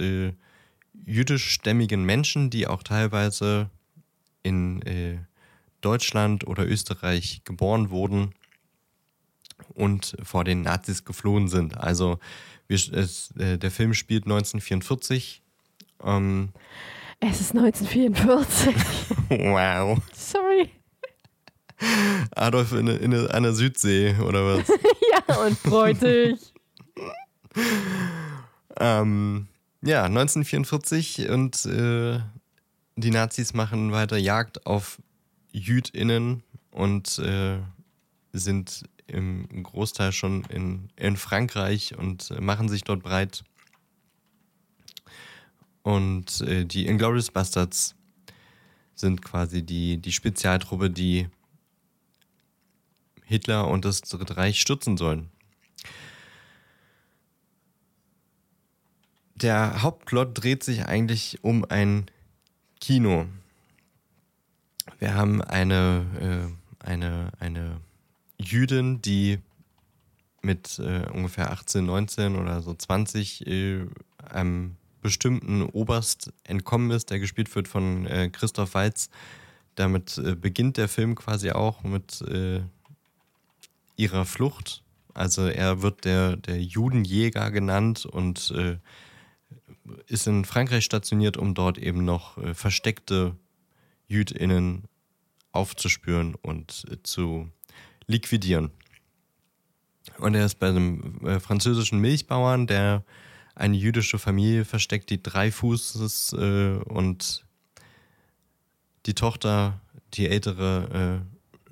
[1.06, 3.70] jüdischstämmigen Menschen, die auch teilweise
[4.42, 4.82] in
[5.80, 8.34] Deutschland oder Österreich geboren wurden
[9.74, 11.76] und vor den Nazis geflohen sind.
[11.78, 12.18] Also
[12.68, 15.42] wir, es, äh, der Film spielt 1944.
[16.04, 16.50] Ähm,
[17.20, 18.74] Es ist 1944.
[19.28, 19.98] wow.
[20.12, 20.70] Sorry.
[22.36, 24.68] Adolf in, in, an der Südsee oder was?
[25.28, 26.38] Ja, und freut dich.
[28.80, 29.48] ähm,
[29.82, 32.20] ja, 1944 und äh,
[32.96, 34.98] die Nazis machen weiter Jagd auf
[35.52, 37.58] JüdInnen und äh,
[38.32, 43.44] sind im Großteil schon in, in Frankreich und äh, machen sich dort breit.
[45.82, 47.94] Und äh, die Inglourious Bastards
[48.94, 51.28] sind quasi die, die Spezialtruppe, die
[53.24, 55.30] Hitler und das Dritte Reich stürzen sollen.
[59.36, 62.10] Der Hauptplot dreht sich eigentlich um ein
[62.80, 63.26] Kino.
[64.98, 66.52] Wir haben eine,
[66.82, 67.80] äh, eine, eine
[68.40, 69.38] Jüdin, die
[70.42, 73.86] mit äh, ungefähr 18, 19 oder so 20 äh,
[74.32, 79.10] einem bestimmten Oberst entkommen ist, der gespielt wird von äh, Christoph Waltz.
[79.74, 82.62] Damit äh, beginnt der Film quasi auch mit äh,
[83.96, 84.82] ihrer Flucht.
[85.14, 88.78] Also er wird der, der Judenjäger genannt und äh,
[90.06, 93.34] ist in Frankreich stationiert, um dort eben noch versteckte
[94.06, 94.84] JüdInnen
[95.52, 97.50] aufzuspüren und zu
[98.10, 98.70] liquidieren.
[100.18, 103.04] Und er ist bei einem äh, französischen Milchbauern, der
[103.54, 107.44] eine jüdische Familie versteckt, die drei Fußes äh, und
[109.06, 109.80] die Tochter,
[110.14, 111.22] die ältere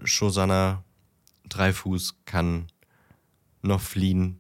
[0.01, 0.85] äh, Shosanna
[1.49, 2.67] Dreifuß, kann
[3.63, 4.39] noch fliehen.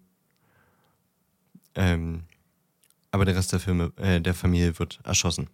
[1.74, 2.24] Ähm,
[3.10, 5.48] aber der Rest der, Filme, äh, der Familie wird erschossen.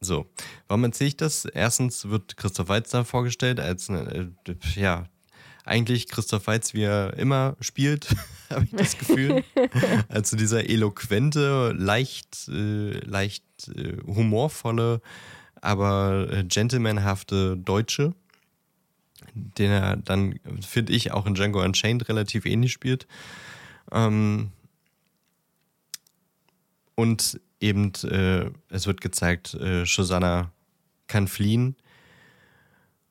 [0.00, 0.30] So,
[0.68, 1.44] warum erzähle ich das?
[1.44, 4.26] Erstens wird Christoph da vorgestellt als, äh,
[4.74, 5.06] ja,
[5.68, 8.14] eigentlich Christoph Waltz, wie er immer spielt,
[8.50, 9.44] habe ich das Gefühl.
[10.08, 13.44] also dieser eloquente, leicht, äh, leicht
[13.74, 15.00] äh, humorvolle,
[15.60, 18.14] aber äh, gentlemanhafte Deutsche,
[19.34, 23.06] den er dann, finde ich, auch in Django Unchained relativ ähnlich spielt.
[23.92, 24.50] Ähm,
[26.94, 30.52] und eben, äh, es wird gezeigt, äh, Shosanna
[31.06, 31.76] kann fliehen.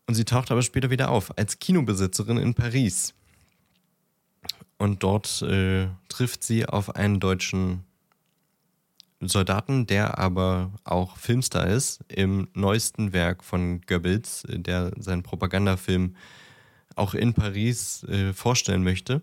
[0.08, 3.14] Und sie taucht aber später wieder auf als Kinobesitzerin in Paris.
[4.78, 7.84] Und dort äh, trifft sie auf einen deutschen
[9.20, 16.16] Soldaten, der aber auch Filmstar ist, im neuesten Werk von Goebbels, der seinen Propagandafilm
[16.96, 19.22] auch in Paris äh, vorstellen möchte.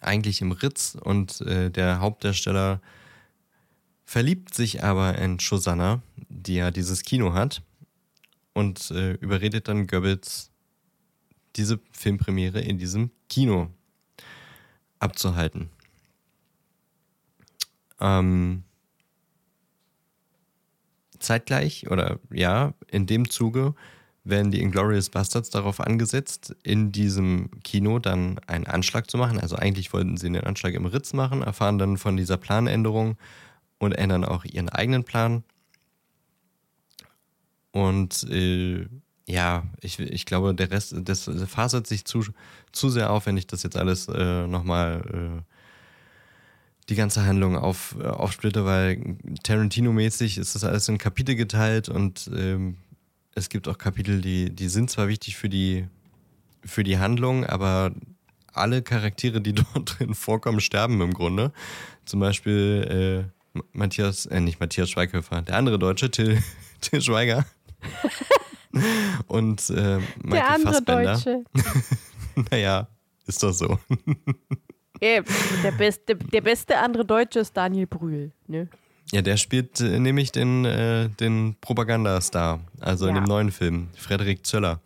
[0.00, 2.80] Eigentlich im Ritz und äh, der Hauptdarsteller
[4.04, 7.62] verliebt sich aber in Shosanna, die ja dieses Kino hat
[8.58, 10.50] und äh, überredet dann Goebbels,
[11.54, 13.68] diese Filmpremiere in diesem Kino
[14.98, 15.70] abzuhalten.
[18.00, 18.64] Ähm,
[21.20, 23.74] zeitgleich oder ja, in dem Zuge
[24.24, 29.38] werden die Inglorious Bastards darauf angesetzt, in diesem Kino dann einen Anschlag zu machen.
[29.38, 33.18] Also eigentlich wollten sie den Anschlag im Ritz machen, erfahren dann von dieser Planänderung
[33.78, 35.44] und ändern auch ihren eigenen Plan.
[37.78, 38.86] Und äh,
[39.28, 42.24] ja, ich, ich glaube, der Rest, das fasert sich zu,
[42.72, 45.42] zu sehr auf, wenn ich das jetzt alles äh, nochmal äh,
[46.88, 52.30] die ganze Handlung auf, äh, aufsplitte, weil Tarantino-mäßig ist das alles in Kapitel geteilt und
[52.34, 52.78] ähm,
[53.34, 55.86] es gibt auch Kapitel, die, die sind zwar wichtig für die,
[56.64, 57.92] für die Handlung, aber
[58.54, 61.52] alle Charaktere, die dort drin vorkommen, sterben im Grunde.
[62.04, 66.42] Zum Beispiel äh, Matthias, äh, nicht Matthias Schweighöfer, der andere Deutsche, Till,
[66.80, 67.44] Till Schweiger.
[69.26, 71.12] Und äh, Michael Der andere Fassbender.
[71.14, 71.44] Deutsche.
[72.50, 72.88] naja,
[73.26, 73.78] ist doch so.
[75.00, 75.22] Äh,
[75.62, 78.32] der, beste, der beste andere Deutsche ist Daniel Brühl.
[78.48, 78.66] Ne?
[79.12, 83.20] Ja, der spielt äh, nämlich den, äh, den Propagandastar, also in Ja.
[83.20, 84.80] dem neuen Film, Frederik Zöller.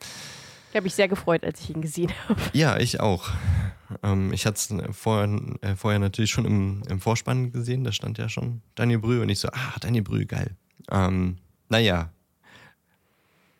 [0.68, 2.38] Ich habe mich sehr gefreut, als ich ihn gesehen habe.
[2.52, 3.30] Ja, ich auch.
[4.02, 5.30] Ähm, ich hatte es vorher,
[5.62, 9.30] äh, vorher natürlich schon im, im Vorspann gesehen, da stand ja schon Daniel Brühl und
[9.30, 10.56] ich so, ah, Daniel Brühl, geil.
[10.90, 11.38] Ähm,
[11.70, 12.12] naja,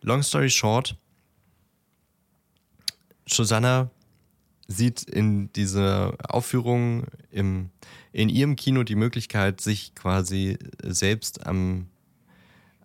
[0.03, 0.97] long story short,
[3.27, 3.91] Susanna
[4.69, 7.71] sieht in dieser Aufführung im,
[8.13, 11.89] in ihrem Kino die Möglichkeit, sich quasi selbst am,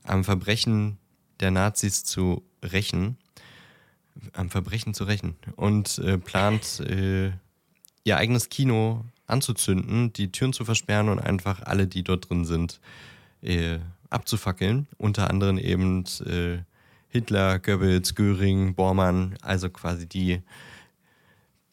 [0.04, 0.98] am Verbrechen
[1.40, 3.18] der Nazis zu rächen
[4.34, 7.32] am Verbrechen zu rächen und äh, plant, äh,
[8.04, 12.80] ihr eigenes Kino anzuzünden, die Türen zu versperren und einfach alle, die dort drin sind,
[13.42, 14.88] äh, abzufackeln.
[14.98, 16.60] Unter anderem eben äh,
[17.10, 20.42] Hitler, Goebbels, Göring, Bormann, also quasi die,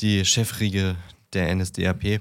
[0.01, 0.97] die Chefriege
[1.33, 2.21] der NSDAP.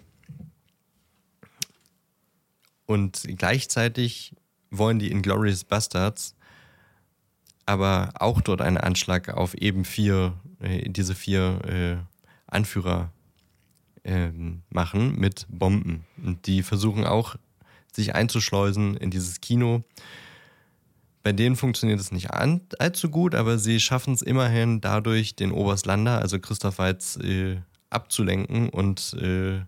[2.86, 4.36] Und gleichzeitig
[4.72, 6.36] wollen die Inglorious Bastards
[7.66, 11.98] aber auch dort einen Anschlag auf eben vier, äh, diese vier äh,
[12.48, 13.12] Anführer
[14.04, 16.06] ähm, machen mit Bomben.
[16.22, 17.36] Und die versuchen auch,
[17.94, 19.84] sich einzuschleusen in dieses Kino.
[21.24, 26.20] Bei denen funktioniert es nicht allzu gut, aber sie schaffen es immerhin dadurch, den Oberstlander,
[26.20, 29.62] also Christoph Waltz, äh, abzulenken und äh,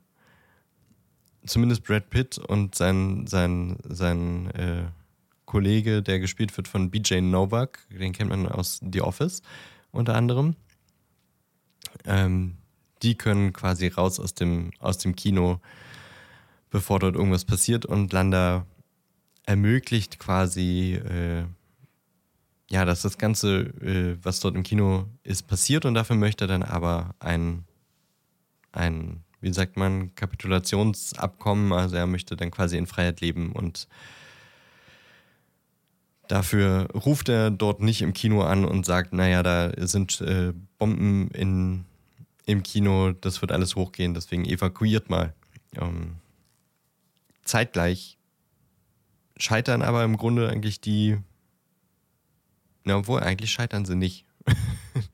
[1.45, 4.83] zumindest Brad Pitt und sein, sein, sein äh,
[5.45, 9.41] Kollege, der gespielt wird von BJ Novak, den kennt man aus The Office
[9.91, 10.55] unter anderem.
[12.03, 12.57] Ähm,
[13.01, 15.61] die können quasi raus aus dem, aus dem Kino,
[16.69, 18.65] bevor dort irgendwas passiert und Landa
[19.45, 21.43] ermöglicht quasi, äh,
[22.69, 26.47] ja, dass das Ganze, äh, was dort im Kino ist, passiert und dafür möchte er
[26.47, 27.63] dann aber ein,
[28.71, 33.87] ein, wie sagt man, Kapitulationsabkommen, also er möchte dann quasi in Freiheit leben und
[36.27, 41.29] Dafür ruft er dort nicht im Kino an und sagt, naja, da sind äh, Bomben
[41.31, 41.85] in,
[42.45, 45.33] im Kino, das wird alles hochgehen, deswegen evakuiert mal.
[45.79, 46.15] Ähm,
[47.43, 48.14] zeitgleich
[49.37, 51.17] scheitern aber im Grunde eigentlich die,
[52.83, 54.25] na, obwohl eigentlich scheitern sie nicht.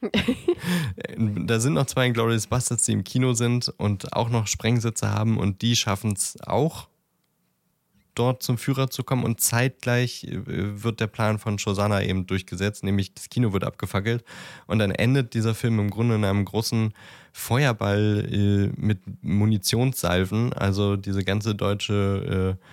[1.46, 5.38] da sind noch zwei Glorious Bastards, die im Kino sind und auch noch Sprengsitze haben
[5.38, 6.88] und die schaffen es auch
[8.14, 12.84] dort zum Führer zu kommen und zeitgleich äh, wird der Plan von Shosanna eben durchgesetzt,
[12.84, 14.24] nämlich das Kino wird abgefackelt
[14.68, 16.94] und dann endet dieser Film im Grunde in einem großen
[17.32, 22.66] Feuerball äh, mit Munitionssalven, also diese ganze deutsche äh,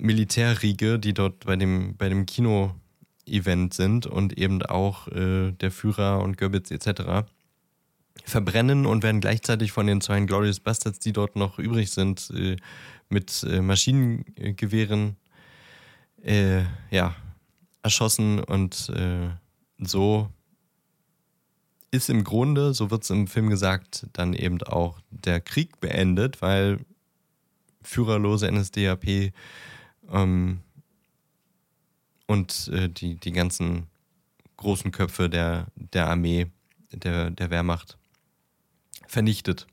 [0.00, 6.20] Militärriege, die dort bei dem, bei dem Kino-Event sind und eben auch äh, der Führer
[6.20, 7.28] und Goebbels etc.
[8.24, 12.56] verbrennen und werden gleichzeitig von den zwei Glorious Bastards, die dort noch übrig sind, äh,
[13.08, 15.16] mit äh, Maschinengewehren
[16.22, 17.14] äh, ja,
[17.82, 19.28] erschossen und äh,
[19.78, 20.28] so
[21.90, 26.40] ist im Grunde, so wird es im Film gesagt, dann eben auch der Krieg beendet,
[26.40, 26.80] weil
[27.82, 29.32] führerlose NSDAP
[30.12, 30.60] ähm,
[32.26, 33.86] und äh, die, die ganzen
[34.56, 36.46] großen Köpfe der, der Armee,
[36.92, 37.98] der, der Wehrmacht
[39.08, 39.66] vernichtet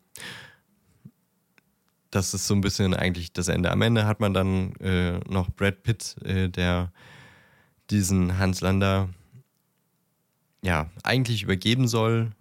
[2.12, 3.72] das ist so ein bisschen eigentlich das Ende.
[3.72, 6.92] Am Ende hat man dann äh, noch Brad Pitt, äh, der
[7.90, 9.10] diesen Hans Lander
[10.62, 12.32] ja eigentlich übergeben soll,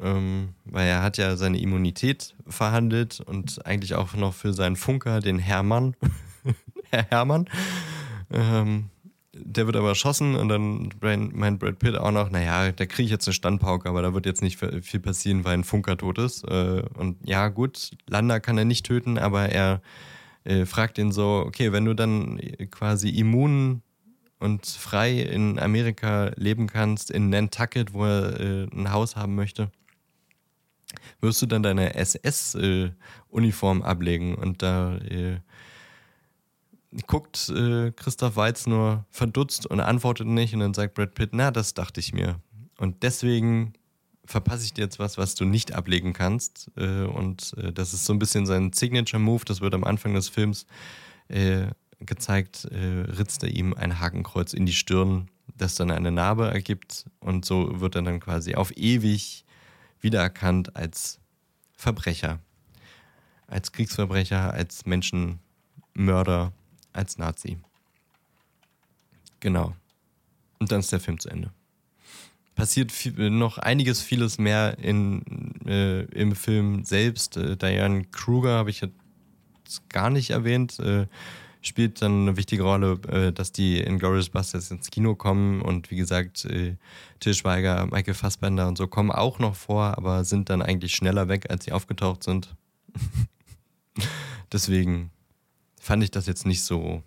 [0.00, 5.20] ähm, weil er hat ja seine Immunität verhandelt und eigentlich auch noch für seinen Funker,
[5.20, 5.94] den Hermann,
[6.90, 7.48] Herr Hermann,
[8.32, 8.90] ähm,
[9.32, 13.10] der wird aber erschossen und dann meint Brad Pitt auch noch, naja, da kriege ich
[13.10, 16.44] jetzt eine Standpauke, aber da wird jetzt nicht viel passieren, weil ein Funker tot ist.
[16.44, 19.82] Äh, und ja, gut, Landa kann er nicht töten, aber er
[20.44, 23.82] äh, fragt ihn so, okay, wenn du dann quasi immun
[24.38, 29.70] und frei in Amerika leben kannst, in Nantucket, wo er äh, ein Haus haben möchte,
[31.20, 34.98] wirst du dann deine SS-Uniform ablegen und da
[37.06, 41.50] guckt äh, Christoph Waltz nur verdutzt und antwortet nicht und dann sagt Brad Pitt, na,
[41.50, 42.40] das dachte ich mir.
[42.78, 43.74] Und deswegen
[44.24, 46.70] verpasse ich dir jetzt was, was du nicht ablegen kannst.
[46.76, 50.28] Äh, und äh, das ist so ein bisschen sein Signature-Move, das wird am Anfang des
[50.28, 50.66] Films
[51.28, 51.68] äh,
[52.00, 57.06] gezeigt, äh, ritzt er ihm ein Hakenkreuz in die Stirn, das dann eine Narbe ergibt
[57.20, 59.44] und so wird er dann quasi auf ewig
[60.00, 61.18] wiedererkannt als
[61.72, 62.38] Verbrecher,
[63.46, 66.52] als Kriegsverbrecher, als Menschenmörder
[66.92, 67.58] als Nazi.
[69.40, 69.74] Genau.
[70.58, 71.52] Und dann ist der Film zu Ende.
[72.54, 75.22] Passiert viel, noch einiges, vieles mehr in,
[75.64, 77.36] äh, im Film selbst.
[77.36, 80.80] Äh, Diane Kruger habe ich jetzt gar nicht erwähnt.
[80.80, 81.06] Äh,
[81.60, 85.90] spielt dann eine wichtige Rolle, äh, dass die in Glorious Busters ins Kino kommen und
[85.90, 86.76] wie gesagt, äh,
[87.20, 91.28] Til Schweiger, Michael Fassbender und so kommen auch noch vor, aber sind dann eigentlich schneller
[91.28, 92.54] weg, als sie aufgetaucht sind.
[94.52, 95.10] Deswegen
[95.88, 97.02] fand ich das jetzt nicht so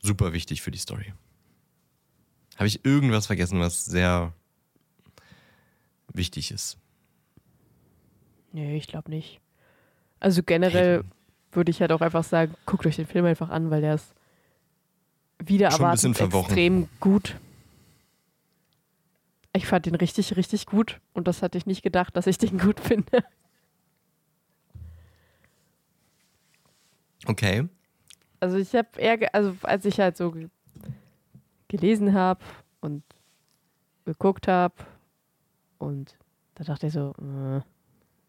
[0.00, 1.12] super wichtig für die Story.
[2.54, 4.32] Habe ich irgendwas vergessen, was sehr
[6.12, 6.78] wichtig ist?
[8.52, 9.40] Nee, ich glaube nicht.
[10.20, 11.02] Also generell
[11.50, 14.14] würde ich halt auch einfach sagen, guckt euch den Film einfach an, weil der ist
[15.40, 17.34] wieder erwartet extrem gut.
[19.52, 22.56] Ich fand den richtig, richtig gut und das hatte ich nicht gedacht, dass ich den
[22.56, 23.24] gut finde.
[27.26, 27.68] Okay.
[28.40, 30.34] Also ich habe eher, also als ich halt so
[31.68, 32.44] gelesen habe
[32.80, 33.02] und
[34.04, 34.74] geguckt habe
[35.78, 36.16] und
[36.54, 37.60] da dachte ich so, äh,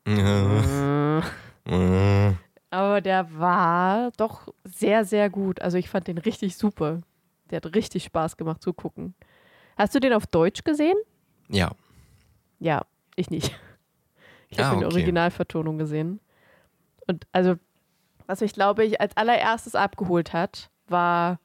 [1.65, 2.33] äh.
[2.71, 5.61] aber der war doch sehr, sehr gut.
[5.61, 7.01] Also ich fand den richtig super.
[7.49, 9.13] Der hat richtig Spaß gemacht zu gucken.
[9.77, 10.97] Hast du den auf Deutsch gesehen?
[11.47, 11.71] Ja.
[12.59, 12.85] Ja,
[13.15, 13.57] ich nicht.
[14.49, 14.79] Ich habe ah, okay.
[14.79, 16.19] die Originalvertonung gesehen.
[17.07, 17.55] Und also
[18.29, 21.39] was mich, glaube ich, als allererstes abgeholt hat, war,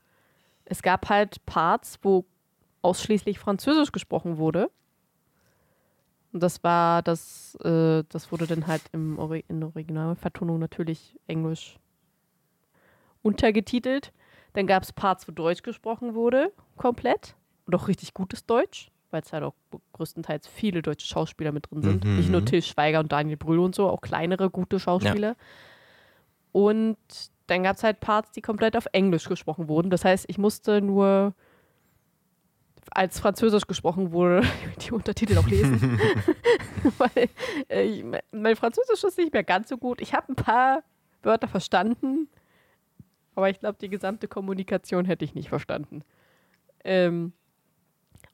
[0.66, 2.26] es gab halt Parts, wo
[2.82, 4.70] ausschließlich Französisch gesprochen wurde.
[6.35, 11.18] Und das war das, äh, das wurde dann halt im Ori in der Originalvertonung natürlich
[11.26, 11.78] Englisch
[13.22, 14.12] untergetitelt.
[14.53, 17.35] Dann gab es Parts, wo Deutsch gesprochen wurde, komplett.
[17.64, 19.55] Und auch richtig gutes Deutsch, weil es halt auch
[19.95, 22.05] größtenteils viele deutsche Schauspieler mit drin sind.
[22.05, 22.16] Mhm.
[22.18, 25.28] Nicht nur Till Schweiger und Daniel Brühl und so, auch kleinere, gute Schauspieler.
[25.28, 25.37] Ja.
[26.55, 26.96] Und
[27.48, 29.90] dann gab es halt Parts, die komplett auf Englisch gesprochen wurden.
[29.90, 31.34] Das heißt, ich musste nur
[32.92, 34.42] als Französisch gesprochen wurde,
[34.80, 35.98] die Untertitel auch lesen.
[36.98, 37.28] Weil
[37.68, 40.00] äh, ich, mein Französisch ist nicht mehr ganz so gut.
[40.00, 40.84] Ich habe ein paar
[41.24, 42.28] Wörter verstanden,
[43.34, 46.05] aber ich glaube, die gesamte Kommunikation hätte ich nicht verstanden.
[46.84, 47.32] Ähm,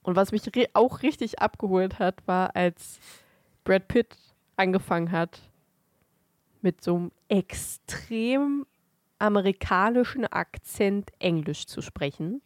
[0.03, 0.43] und was mich
[0.75, 3.01] auch richtig abgeholt hat, war, als
[3.65, 4.15] Brad Pitt
[4.57, 5.41] angefangen hat,
[6.63, 8.67] mit so einem extrem
[9.19, 12.43] amerikanischen Akzent Englisch zu sprechen.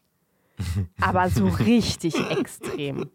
[1.00, 3.10] Aber so richtig extrem.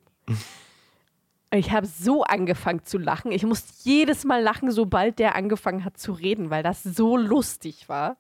[1.52, 3.32] Ich habe so angefangen zu lachen.
[3.32, 7.90] Ich musste jedes Mal lachen, sobald der angefangen hat zu reden, weil das so lustig
[7.90, 8.18] war.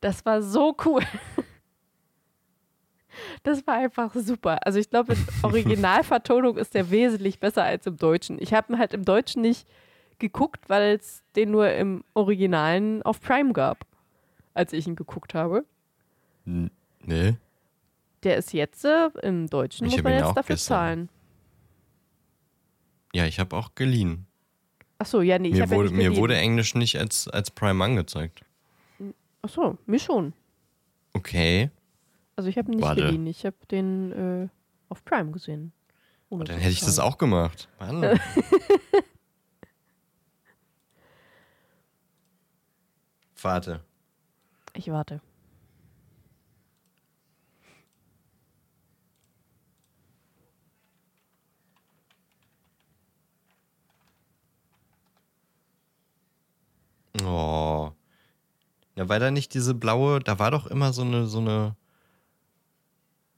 [0.00, 1.02] Das war so cool.
[3.42, 4.58] Das war einfach super.
[4.66, 8.40] Also ich glaube, in Originalvertonung ist der wesentlich besser als im Deutschen.
[8.40, 9.66] Ich habe ihn halt im Deutschen nicht
[10.18, 13.86] geguckt, weil es den nur im Originalen auf Prime gab,
[14.54, 15.64] als ich ihn geguckt habe.
[16.44, 17.36] Nee.
[18.22, 20.56] Der ist jetzt äh, im Deutschen, ich muss man jetzt dafür gestern.
[20.56, 21.08] zahlen.
[23.14, 24.26] Ja, ich habe auch geliehen.
[24.98, 28.42] Achso, ja, nee, ich mir, wurde, ja mir wurde Englisch nicht als, als Prime angezeigt.
[29.42, 30.32] Achso, mir schon.
[31.12, 31.70] Okay.
[32.34, 33.02] Also ich habe ihn nicht Warte.
[33.02, 34.48] geliehen, ich habe den äh,
[34.88, 35.72] auf Prime gesehen.
[36.28, 37.68] Oh, dann hätte ich das auch gemacht.
[37.78, 38.18] Mann.
[43.46, 43.80] Warte.
[44.74, 45.20] Ich warte.
[57.22, 57.92] Oh.
[58.96, 61.76] Ja, weil da nicht diese blaue, da war doch immer so eine, so eine,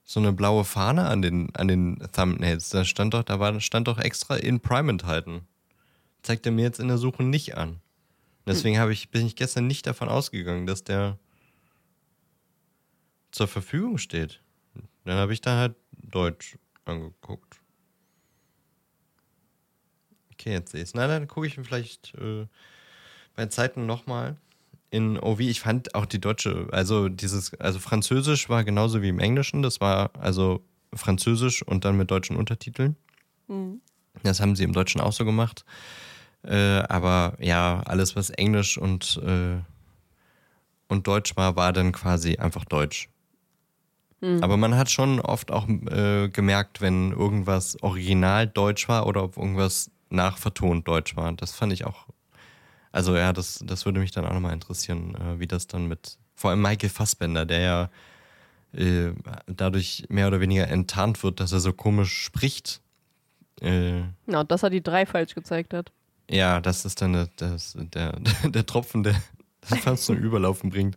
[0.05, 2.71] so eine blaue Fahne an den, an den Thumbnails.
[2.71, 5.47] Da stand doch, da war, stand doch extra in Prime enthalten.
[6.23, 7.83] Zeigt er mir jetzt in der Suche nicht an.
[8.49, 11.18] Deswegen habe ich, bin ich gestern nicht davon ausgegangen, dass der
[13.30, 14.42] zur Verfügung steht.
[15.05, 17.61] Dann habe ich da halt Deutsch angeguckt.
[20.32, 20.94] Okay, jetzt sehe ich es.
[20.94, 22.46] Na, dann gucke ich mir vielleicht äh,
[23.34, 24.36] bei Zeiten nochmal
[24.90, 25.40] in OV.
[25.40, 29.62] Ich fand auch die deutsche, also dieses, also Französisch war genauso wie im Englischen.
[29.62, 32.96] Das war also Französisch und dann mit deutschen Untertiteln.
[33.49, 33.80] Mhm.
[34.22, 35.64] Das haben sie im Deutschen auch so gemacht.
[36.45, 39.59] Äh, aber ja, alles, was Englisch und, äh,
[40.89, 43.09] und Deutsch war, war dann quasi einfach Deutsch.
[44.20, 44.43] Mhm.
[44.43, 49.36] Aber man hat schon oft auch äh, gemerkt, wenn irgendwas original Deutsch war oder ob
[49.36, 51.32] irgendwas nachvertont Deutsch war.
[51.32, 52.07] Das fand ich auch.
[52.91, 56.18] Also ja, das, das würde mich dann auch nochmal interessieren, äh, wie das dann mit,
[56.34, 57.91] vor allem Michael Fassbender, der ja
[58.72, 59.12] äh,
[59.47, 62.80] dadurch mehr oder weniger enttarnt wird, dass er so komisch spricht.
[63.61, 65.93] Äh, ja, dass er die drei falsch gezeigt hat.
[66.31, 69.14] Ja, das ist dann der, das, der, der Tropfen, der
[69.61, 70.97] das fast zum Überlaufen bringt.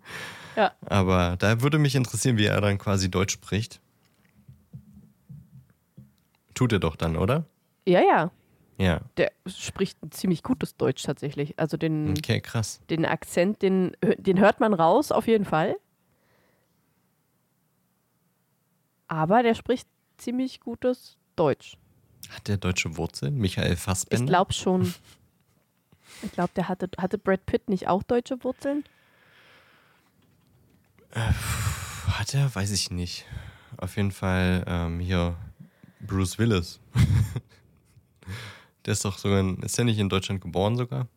[0.55, 0.73] Ja.
[0.85, 3.79] Aber da würde mich interessieren, wie er dann quasi Deutsch spricht.
[6.53, 7.45] Tut er doch dann, oder?
[7.85, 8.31] Ja, ja.
[8.77, 9.01] Ja.
[9.17, 11.57] Der spricht ein ziemlich gutes Deutsch tatsächlich.
[11.59, 12.81] Also den, okay, krass.
[12.89, 15.75] den Akzent, den, den hört man raus, auf jeden Fall.
[19.07, 21.77] Aber der spricht ziemlich gutes Deutsch.
[22.29, 23.37] Hat der deutsche Wurzeln?
[23.37, 24.23] Michael Fassbender?
[24.23, 24.93] Ich glaube schon.
[26.23, 28.83] Ich glaube, der hatte, hatte Brad Pitt nicht auch deutsche Wurzeln?
[31.11, 31.31] Äh,
[32.07, 32.53] hat er?
[32.53, 33.25] Weiß ich nicht.
[33.77, 35.35] Auf jeden Fall ähm, hier
[35.99, 36.79] Bruce Willis.
[38.85, 41.07] der ist doch sogar, in, ist der nicht in Deutschland geboren sogar?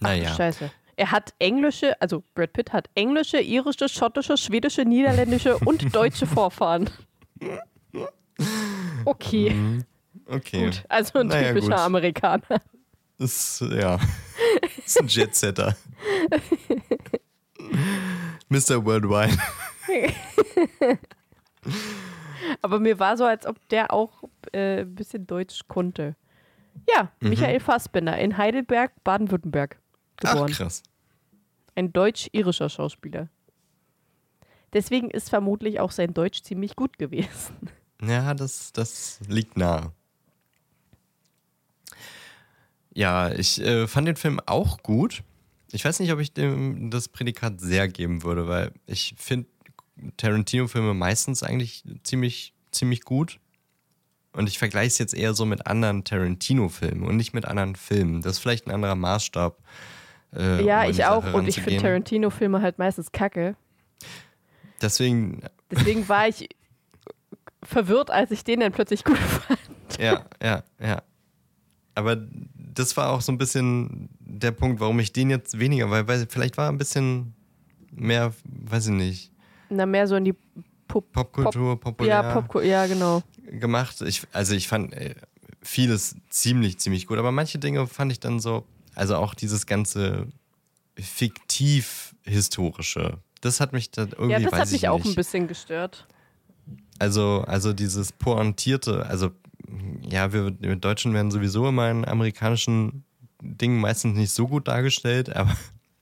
[0.00, 0.30] Naja.
[0.32, 0.70] Ach, Scheiße.
[0.96, 6.88] Er hat englische, also Brad Pitt hat englische, irische, schottische, schwedische, niederländische und deutsche Vorfahren.
[9.04, 9.50] Okay.
[9.50, 9.84] Mhm.
[10.26, 10.66] Okay.
[10.66, 11.78] Gut, also ein naja, typischer gut.
[11.78, 12.60] Amerikaner.
[13.18, 13.98] Ist, ja,
[14.84, 15.76] ist ein Jetsetter.
[18.48, 18.84] Mr.
[18.84, 19.36] Worldwide.
[22.62, 26.16] Aber mir war so, als ob der auch äh, ein bisschen Deutsch konnte.
[26.88, 27.30] Ja, mhm.
[27.30, 29.78] Michael Fassbender in Heidelberg, Baden-Württemberg
[30.16, 30.50] geboren.
[30.52, 30.82] Ach, krass.
[31.74, 33.28] Ein deutsch-irischer Schauspieler.
[34.72, 37.70] Deswegen ist vermutlich auch sein Deutsch ziemlich gut gewesen.
[38.02, 39.92] Ja, das, das liegt nah.
[42.96, 45.22] Ja, ich äh, fand den Film auch gut.
[45.70, 49.48] Ich weiß nicht, ob ich dem das Prädikat sehr geben würde, weil ich finde
[50.16, 53.38] Tarantino-Filme meistens eigentlich ziemlich, ziemlich gut.
[54.32, 58.22] Und ich vergleiche es jetzt eher so mit anderen Tarantino-Filmen und nicht mit anderen Filmen.
[58.22, 59.58] Das ist vielleicht ein anderer Maßstab.
[60.34, 61.34] Äh, ja, um ich auch.
[61.34, 63.56] Und ich finde Tarantino-Filme halt meistens kacke.
[64.80, 65.42] Deswegen.
[65.70, 66.48] Deswegen war ich
[67.62, 69.60] verwirrt, als ich den dann plötzlich gut fand.
[70.00, 71.02] Ja, ja, ja.
[71.94, 72.16] Aber
[72.76, 76.26] das war auch so ein bisschen der Punkt, warum ich den jetzt weniger, weil, weil
[76.28, 77.34] vielleicht war ein bisschen
[77.90, 79.32] mehr, weiß ich nicht.
[79.68, 80.34] Na, mehr so in die
[80.86, 82.22] Pop Popkultur, Pop populär.
[82.22, 83.22] Ja, Pop ja, genau.
[83.50, 84.00] Gemacht.
[84.02, 85.14] Ich, also ich fand äh,
[85.62, 88.64] vieles ziemlich, ziemlich gut, aber manche Dinge fand ich dann so,
[88.94, 90.28] also auch dieses ganze
[90.96, 94.88] fiktiv-historische, das hat mich dann irgendwie, Ja, das hat mich nicht.
[94.88, 96.06] auch ein bisschen gestört.
[96.98, 99.30] Also, also dieses pointierte, also
[100.02, 103.04] ja, wir, wir Deutschen werden sowieso immer in amerikanischen
[103.42, 105.56] Dingen meistens nicht so gut dargestellt, aber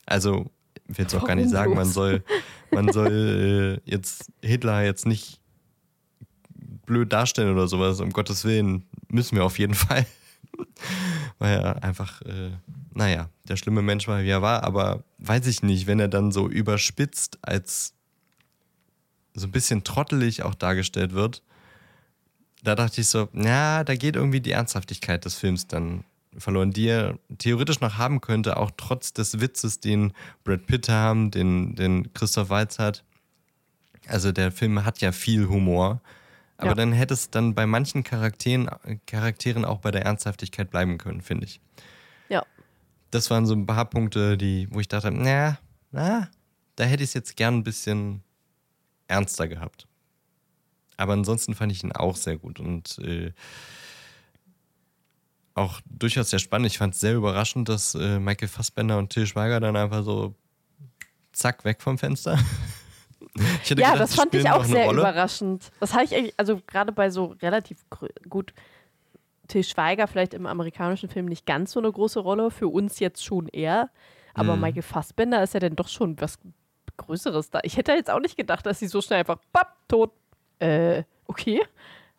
[0.05, 0.51] also
[0.87, 2.23] ich will jetzt auch gar nicht sagen, man soll,
[2.71, 5.41] man soll äh, jetzt Hitler jetzt nicht
[6.85, 10.05] blöd darstellen oder sowas, um Gottes Willen müssen wir auf jeden Fall.
[11.37, 12.51] Weil er einfach, äh,
[12.93, 16.31] naja, der schlimme Mensch war, wie er war, aber weiß ich nicht, wenn er dann
[16.31, 17.93] so überspitzt als
[19.33, 21.43] so ein bisschen trottelig auch dargestellt wird,
[22.65, 26.03] da dachte ich so, na, da geht irgendwie die Ernsthaftigkeit des Films dann
[26.37, 30.13] verloren, die er theoretisch noch haben könnte, auch trotz des Witzes, den
[30.43, 33.03] Brad Pitt haben, den, den Christoph Waltz hat.
[34.07, 36.01] Also der Film hat ja viel Humor,
[36.57, 36.75] aber ja.
[36.75, 38.69] dann hätte es dann bei manchen Charakteren,
[39.07, 41.61] Charakteren auch bei der Ernsthaftigkeit bleiben können, finde ich.
[42.29, 42.43] Ja.
[43.11, 45.57] Das waren so ein paar Punkte, die, wo ich dachte, na,
[45.91, 46.29] na,
[46.75, 48.21] da hätte ich es jetzt gern ein bisschen
[49.07, 49.87] ernster gehabt.
[50.97, 53.31] Aber ansonsten fand ich ihn auch sehr gut und äh,
[55.53, 56.67] auch durchaus sehr spannend.
[56.67, 60.35] Ich fand es sehr überraschend, dass äh, Michael Fassbender und Till Schweiger dann einfach so
[61.31, 62.37] zack weg vom Fenster.
[63.37, 64.99] ja, gedacht, das fand ich auch sehr Rolle.
[65.01, 65.71] überraschend.
[65.79, 67.77] Das habe ich eigentlich, also gerade bei so relativ
[68.29, 68.53] gut,
[69.47, 73.23] Til Schweiger vielleicht im amerikanischen Film nicht ganz so eine große Rolle, für uns jetzt
[73.23, 73.89] schon eher.
[74.33, 74.61] Aber Mhm.
[74.61, 76.37] Michael Fassbender ist ja dann doch schon was
[76.97, 77.59] Größeres da.
[77.63, 80.11] Ich hätte jetzt auch nicht gedacht, dass sie so schnell einfach, papp, tot.
[80.59, 81.61] Äh, okay.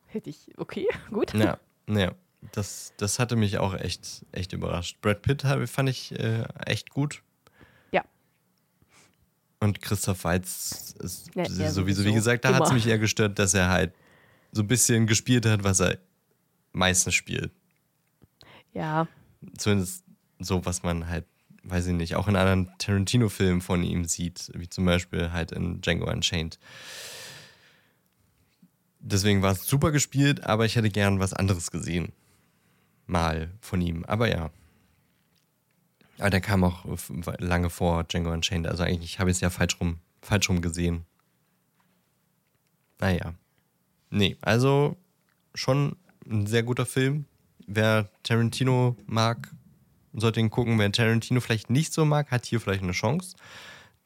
[0.06, 1.34] Hätte ich, okay, gut.
[1.34, 1.58] Ja,
[1.88, 2.12] ja.
[2.52, 5.00] Das, das hatte mich auch echt, echt überrascht.
[5.00, 7.22] Brad Pitt fand ich äh, echt gut.
[7.90, 8.04] Ja.
[9.58, 12.14] Und Christoph Waltz ist Ja, der sowieso, wie sowieso.
[12.14, 13.92] gesagt, da hat es mich eher gestört, dass er halt
[14.52, 15.98] so ein bisschen gespielt hat, was er
[16.72, 17.50] meistens spielt.
[18.72, 19.08] Ja,
[19.58, 20.04] Zumindest
[20.38, 21.24] so, was man halt,
[21.64, 25.80] weiß ich nicht, auch in anderen Tarantino-Filmen von ihm sieht, wie zum Beispiel halt in
[25.80, 26.58] Django Unchained.
[29.00, 32.12] Deswegen war es super gespielt, aber ich hätte gern was anderes gesehen.
[33.06, 34.04] Mal von ihm.
[34.04, 34.50] Aber ja.
[36.18, 36.84] Aber der kam auch
[37.38, 38.66] lange vor Django Unchained.
[38.66, 41.04] Also eigentlich habe ich es ja falsch rum, falsch rum gesehen.
[42.98, 43.34] Naja.
[44.10, 44.96] Nee, also
[45.54, 45.96] schon
[46.28, 47.26] ein sehr guter Film.
[47.66, 49.50] Wer Tarantino mag,
[50.12, 50.78] sollte ihn gucken.
[50.78, 53.36] Wer Tarantino vielleicht nicht so mag, hat hier vielleicht eine Chance,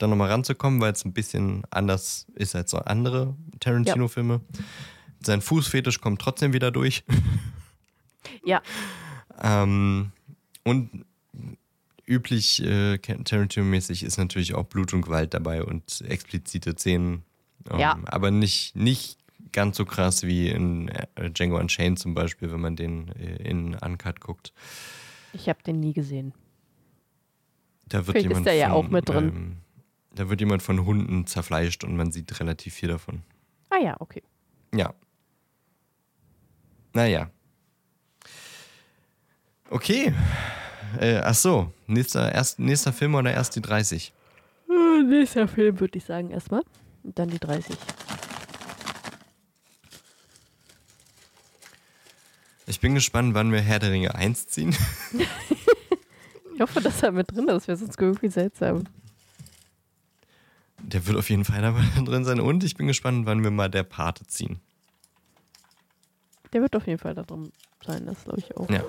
[0.01, 4.41] da nochmal ranzukommen, weil es ein bisschen anders ist als so andere Tarantino-Filme.
[5.23, 7.05] Sein Fußfetisch kommt trotzdem wieder durch.
[8.45, 8.63] ja,
[9.43, 10.13] Ähm,
[10.65, 11.05] und
[12.07, 17.25] üblich äh, Tarantino-mäßig ist natürlich auch Blut und Gewalt dabei und explizite Szenen.
[17.71, 17.99] Ähm, Ja.
[18.07, 19.19] Aber nicht, nicht
[19.53, 23.75] ganz so krass wie in äh, Django Unchained zum Beispiel, wenn man den äh, in
[23.75, 24.53] Uncut guckt.
[25.33, 26.33] ich habe den nie gesehen.
[27.87, 29.29] Da wird Vielleicht ist jemand der ja von, auch mit drin.
[29.29, 29.57] Ähm,
[30.15, 33.23] da wird jemand von Hunden zerfleischt und man sieht relativ viel davon.
[33.71, 34.23] Ah ja, okay.
[34.75, 34.95] Ja.
[36.93, 37.31] Naja.
[39.71, 40.13] Okay.
[40.99, 44.13] Äh, ach so, nächster, erst, nächster Film oder erst die 30?
[44.69, 46.63] Äh, Nächster Film würde ich sagen erstmal.
[47.05, 47.77] Und dann die 30.
[52.67, 54.75] Ich bin gespannt, wann wir Herr der Ringe 1 ziehen.
[56.55, 58.85] Ich hoffe, dass er mit drin ist, wäre sonst irgendwie seltsam.
[60.93, 62.41] Der wird auf jeden Fall dabei drin sein.
[62.41, 64.61] Und ich bin gespannt, wann wir mal der Pate ziehen.
[66.53, 67.53] Der wird auf jeden Fall da drin
[67.85, 68.69] sein, das glaube ich auch.
[68.69, 68.83] Ja.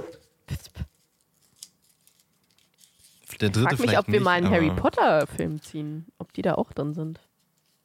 [3.40, 6.06] Der Ich dritte frage mich, ob wir nicht, mal einen Harry Potter-Film ziehen.
[6.18, 7.20] Ob die da auch drin sind.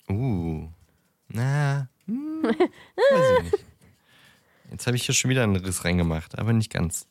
[0.09, 0.69] Uh.
[1.29, 1.89] Na.
[2.07, 3.65] Hm, weiß ich nicht.
[4.71, 7.09] Jetzt habe ich hier schon wieder einen Riss reingemacht, aber nicht ganz.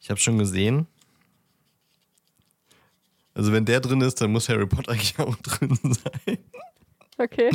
[0.00, 0.86] Ich habe schon gesehen.
[3.36, 6.38] Also wenn der drin ist, dann muss Harry Potter eigentlich auch drin sein.
[7.18, 7.50] Okay.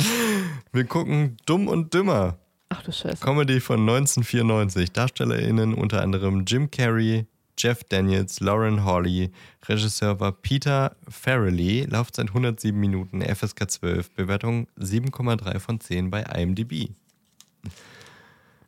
[0.72, 2.38] Wir gucken Dumm und Dümmer.
[2.68, 3.22] Ach du Scheiße.
[3.22, 4.92] Comedy von 1994.
[4.92, 7.26] DarstellerInnen unter anderem Jim Carrey,
[7.58, 9.30] Jeff Daniels, Lauren Hawley.
[9.68, 11.84] Regisseur war Peter Farrelly.
[11.84, 14.10] Laufzeit 107 Minuten, FSK 12.
[14.12, 16.90] Bewertung 7,3 von 10 bei IMDb.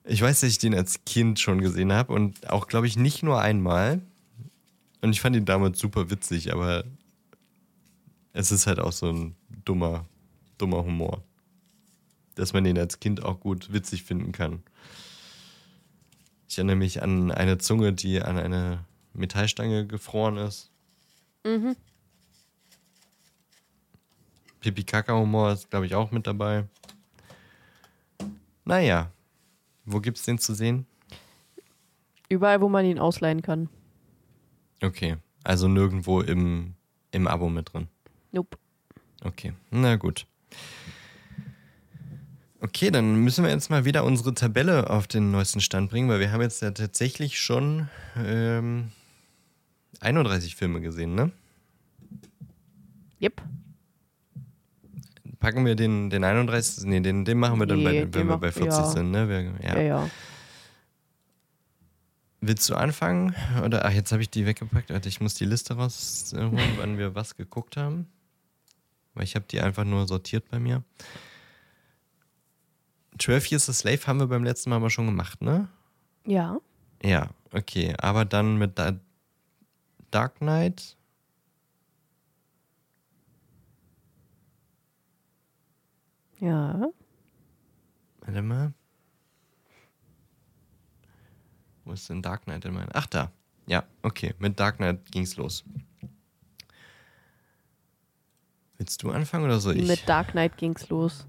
[0.05, 3.23] Ich weiß, dass ich den als Kind schon gesehen habe und auch, glaube ich, nicht
[3.23, 4.03] nur einmal.
[5.01, 6.85] Und ich fand ihn damals super witzig, aber
[8.35, 10.05] es ist halt auch so ein dummer,
[10.59, 11.25] dummer Humor
[12.35, 14.63] dass man den als Kind auch gut witzig finden kann.
[16.49, 20.71] Ich erinnere mich an eine Zunge, die an eine Metallstange gefroren ist.
[21.45, 21.77] Mhm.
[24.61, 26.65] Pipi-Kaka-Humor ist, glaube ich, auch mit dabei.
[28.65, 29.11] Naja,
[29.85, 30.87] wo gibt's den zu sehen?
[32.29, 33.69] Überall, wo man ihn ausleihen kann.
[34.83, 36.75] Okay, also nirgendwo im,
[37.11, 37.89] im Abo mit drin.
[38.35, 38.59] Nope.
[39.23, 40.27] Okay, na gut.
[42.61, 46.19] Okay, dann müssen wir jetzt mal wieder unsere Tabelle auf den neuesten Stand bringen, weil
[46.19, 48.91] wir haben jetzt ja tatsächlich schon ähm,
[50.01, 51.31] 31 Filme gesehen, ne?
[53.23, 53.41] Yep.
[55.39, 56.87] Packen wir den, den 31.
[56.87, 58.87] Nee, den, den machen wir dann, Nee, bei, den wenn wir bei 40 ja.
[58.87, 59.29] sind, ne?
[59.29, 59.77] Wir, ja.
[59.77, 60.11] Ja, ja.
[62.41, 63.35] Willst du anfangen?
[63.65, 64.91] Oder, ach, jetzt habe ich die weggepackt.
[64.91, 68.09] Warte, ich muss die Liste rausholen, wann wir was geguckt haben.
[69.15, 70.83] Weil ich habe die einfach nur sortiert bei mir.
[73.19, 75.69] 12 Years a Slave haben wir beim letzten Mal aber schon gemacht, ne?
[76.27, 76.59] Ja.
[77.03, 77.95] Ja, okay.
[77.99, 78.99] Aber dann mit da
[80.11, 80.97] Dark Knight.
[86.41, 86.89] Ja.
[88.21, 88.73] Warte mal.
[91.85, 92.89] Wo ist denn Dark Knight in meinem?
[92.93, 93.31] Ach, da.
[93.67, 94.35] Ja, okay.
[94.39, 95.65] Mit Dark Knight ging's los.
[98.79, 99.87] Willst du anfangen oder soll ich?
[99.87, 101.27] Mit Dark Knight ging's los.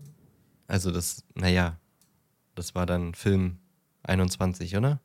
[0.67, 1.77] Also das, naja,
[2.55, 3.57] das war dann Film
[4.03, 4.99] 21, oder?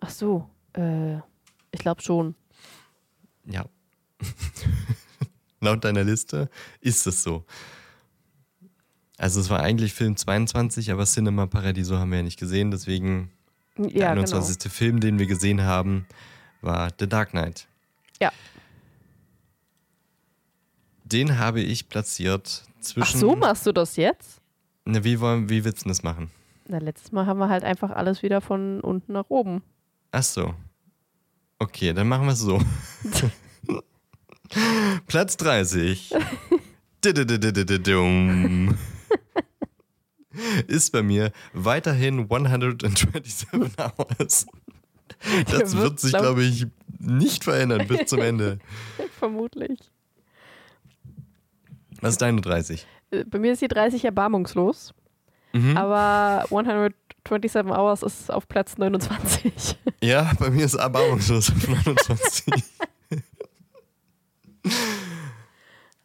[0.00, 0.48] Ach so.
[0.72, 1.16] Äh,
[1.72, 2.34] ich glaube schon.
[3.44, 3.64] Ja.
[5.60, 6.48] Laut deiner Liste
[6.80, 7.44] ist es so.
[9.18, 13.30] Also es war eigentlich Film 22, aber Cinema Paradiso haben wir ja nicht gesehen, deswegen
[13.76, 14.22] Der Ja, genau.
[14.22, 14.72] 21.
[14.72, 16.06] Film, den wir gesehen haben,
[16.62, 17.68] war The Dark Knight.
[18.20, 18.32] Ja.
[21.12, 23.18] Den habe ich platziert Ach zwischen.
[23.20, 24.40] so, machst du das jetzt?
[24.84, 26.30] Na, wie, wollen, wie willst du das machen?
[26.68, 29.62] Na, letztes Mal haben wir halt einfach alles wieder von unten nach oben.
[30.12, 30.54] Ach so.
[31.58, 32.60] Okay, dann machen wir es so.
[35.06, 36.14] Platz 30.
[37.04, 38.76] Dididididididum.
[40.66, 44.46] Ist bei mir weiterhin 127 Hours.
[45.50, 46.66] Das wird sich, glaub- glaube ich,
[46.98, 48.58] nicht verändern bis zum Ende.
[49.18, 49.78] Vermutlich.
[52.00, 52.86] Was ist deine 30?
[53.10, 54.94] Äh, Bei mir ist die 30 erbarmungslos,
[55.52, 55.76] Mhm.
[55.76, 59.76] aber 127 Hours ist auf Platz 29.
[60.02, 62.54] Ja, bei mir ist erbarmungslos auf 29.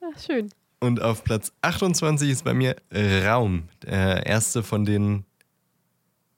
[0.02, 0.50] Ach, schön.
[0.80, 2.76] Und auf Platz 28 ist bei mir
[3.26, 5.26] Raum, der erste von den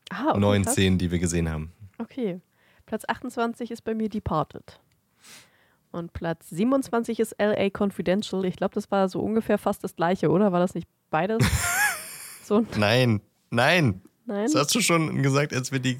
[0.10, 1.72] Ah, okay, 19, die wir gesehen haben.
[1.97, 2.08] krass.
[2.08, 2.39] Okay.
[2.86, 4.80] Platz 28 ist bei mir Departed.
[5.98, 8.45] Und Platz 27 ist LA Confidential.
[8.45, 10.52] Ich glaube, das war so ungefähr fast das gleiche, oder?
[10.52, 11.39] War das nicht beides?
[12.43, 14.02] so, Nein, nein.
[14.26, 14.45] nein?
[14.45, 16.00] Das hast du schon gesagt, als wir die.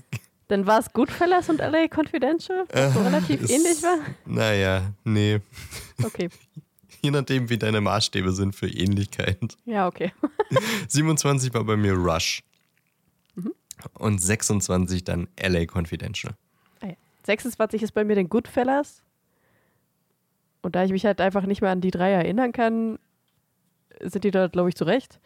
[0.50, 3.98] Dann war es Goodfellas und LA Confidential, was so relativ es- ähnlich war?
[4.26, 5.39] Naja, nee.
[6.04, 6.30] Okay.
[7.02, 9.39] Je nachdem, wie deine Maßstäbe sind für Ähnlichkeit.
[9.66, 10.14] Ja, okay.
[10.88, 12.41] 27 war bei mir Rush.
[13.36, 13.52] Mhm.
[13.95, 16.34] Und 26 dann LA Confidential.
[16.82, 16.93] Ah ja.
[17.26, 19.02] 26 ist bei mir den Goodfellas.
[20.68, 22.99] Und da ich mich halt einfach nicht mehr an die drei erinnern kann,
[24.01, 25.18] sind die da, glaube ich, zurecht.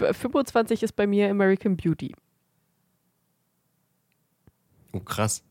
[0.00, 2.14] F 25 ist bei mir American Beauty.
[4.92, 5.42] Oh, krass.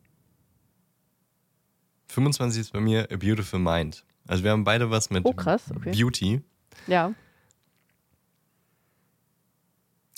[2.07, 4.05] 25 ist bei mir A Beautiful Mind.
[4.26, 5.91] Also wir haben beide was mit Oh, krass, okay.
[5.91, 6.41] Beauty.
[6.88, 7.13] Ja.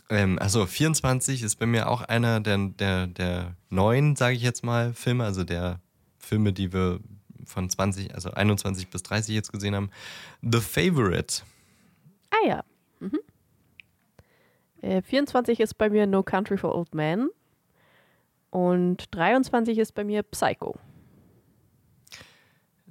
[0.10, 4.64] Ähm, also 24 ist bei mir auch einer der, der, der neuen, sage ich jetzt
[4.64, 5.80] mal, Filme, also der
[6.20, 7.00] Filme, die wir
[7.46, 9.90] von 20, also 21 bis 30 jetzt gesehen haben.
[10.42, 11.44] The Favorite.
[12.32, 12.64] Ah ja.
[13.00, 13.20] Mhm.
[14.82, 17.30] Äh, 24 ist bei mir No Country for Old Men.
[18.50, 20.78] Und 23 ist bei mir Psycho.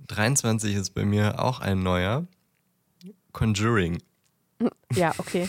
[0.08, 2.26] 23 ist bei mir auch ein neuer.
[3.32, 4.02] Conjuring,
[4.94, 5.48] Ja, okay.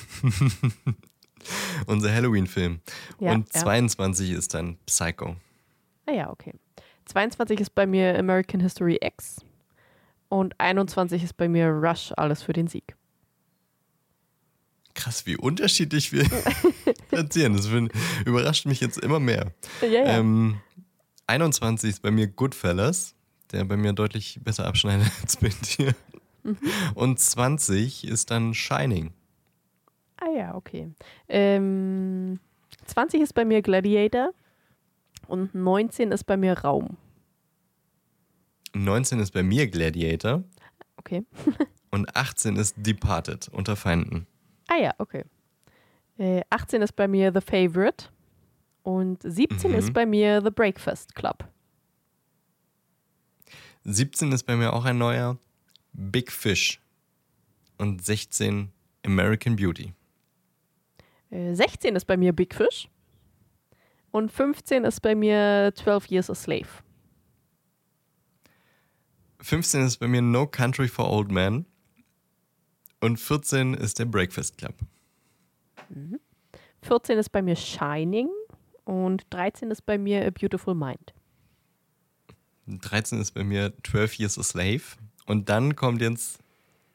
[1.87, 2.81] unser Halloween-Film.
[3.19, 3.61] Ja, Und ja.
[3.61, 5.35] 22 ist dann Psycho.
[6.05, 6.53] Ah ja, okay.
[7.11, 9.43] 22 ist bei mir American History X.
[10.29, 12.95] Und 21 ist bei mir Rush, alles für den Sieg.
[14.93, 16.25] Krass, wie unterschiedlich wir
[17.11, 17.53] erzählen.
[17.53, 17.67] Das
[18.25, 19.51] überrascht mich jetzt immer mehr.
[19.81, 20.05] Ja, ja.
[20.05, 20.61] Ähm,
[21.27, 23.13] 21 ist bei mir Goodfellas,
[23.51, 25.93] der bei mir deutlich besser abschneidet als bei dir.
[26.43, 26.57] Mhm.
[26.95, 29.11] Und 20 ist dann Shining.
[30.15, 30.89] Ah ja, okay.
[31.27, 32.39] Ähm,
[32.85, 34.31] 20 ist bei mir Gladiator.
[35.27, 36.97] Und 19 ist bei mir Raum.
[38.73, 40.43] 19 ist bei mir Gladiator.
[40.97, 41.23] Okay.
[41.91, 44.27] Und 18 ist Departed unter Feinden.
[44.67, 45.25] Ah ja, okay.
[46.17, 48.05] Äh, 18 ist bei mir The Favorite.
[48.83, 49.77] Und 17 Mhm.
[49.77, 51.47] ist bei mir The Breakfast Club.
[53.83, 55.37] 17 ist bei mir auch ein neuer
[55.93, 56.79] Big Fish.
[57.77, 58.71] Und 16
[59.05, 59.93] American Beauty.
[61.31, 62.87] Äh, 16 ist bei mir Big Fish.
[64.11, 66.67] Und 15 ist bei mir 12 Years a Slave.
[69.41, 71.65] 15 ist bei mir No Country for Old Men.
[72.99, 74.75] Und 14 ist der Breakfast Club.
[76.83, 78.29] 14 ist bei mir Shining.
[78.85, 81.13] Und 13 ist bei mir A Beautiful Mind.
[82.67, 84.81] 13 ist bei mir 12 Years a Slave.
[85.25, 86.39] Und dann kommt jetzt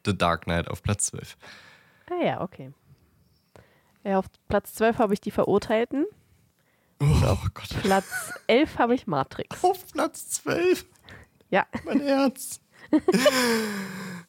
[0.05, 1.37] The Dark Knight auf Platz 12.
[2.11, 2.73] Ah ja, okay.
[4.05, 6.07] Ja, auf Platz 12 habe ich die Verurteilten.
[7.01, 7.69] Oh Gott.
[7.83, 9.63] Platz 11 habe ich Matrix.
[9.65, 10.87] Auf Platz 12.
[11.51, 11.67] Ja.
[11.85, 12.61] Mein Herz.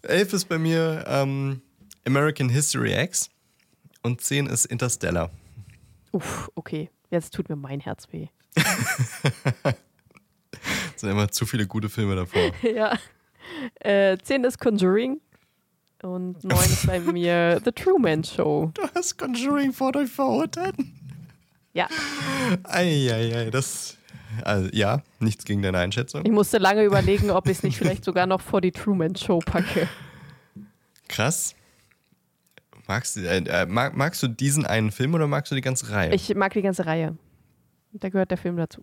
[0.03, 1.61] 11 ist bei mir ähm,
[2.05, 3.29] American History X.
[4.03, 5.31] Und 10 ist Interstellar.
[6.11, 6.89] Uff, okay.
[7.09, 8.27] Jetzt tut mir mein Herz weh.
[8.55, 9.75] Es
[11.01, 12.51] sind immer zu viele gute Filme davor.
[12.61, 12.97] ja.
[13.79, 15.19] Äh, 10 ist Conjuring.
[16.03, 18.71] Und 9 ist bei mir The Truman Show.
[18.73, 20.75] Du hast Conjuring vor euch verurteilt.
[21.73, 21.87] Ja.
[22.63, 23.96] Eieiei, das.
[24.43, 26.25] Also, ja, nichts gegen deine Einschätzung.
[26.25, 29.39] Ich musste lange überlegen, ob ich es nicht vielleicht sogar noch vor die Truman Show
[29.39, 29.87] packe.
[31.07, 31.55] Krass.
[32.87, 35.89] Magst du, äh, äh, mag, magst du diesen einen Film oder magst du die ganze
[35.91, 36.13] Reihe?
[36.13, 37.17] Ich mag die ganze Reihe.
[37.93, 38.81] Da gehört der Film dazu.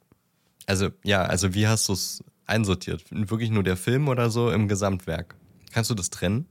[0.66, 3.04] also, ja, also wie hast du es einsortiert?
[3.10, 5.34] Wirklich nur der Film oder so im Gesamtwerk?
[5.72, 6.46] Kannst du das trennen?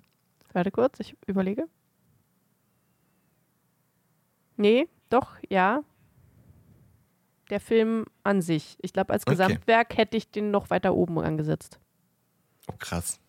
[0.54, 1.66] Warte kurz, ich überlege.
[4.58, 5.82] Nee, doch, ja.
[7.49, 8.78] Der Film an sich.
[8.82, 9.32] Ich glaube, als Okay.
[9.36, 11.80] Gesamtwerk hätte ich den noch weiter oben angesetzt.
[12.68, 13.20] Oh, krass.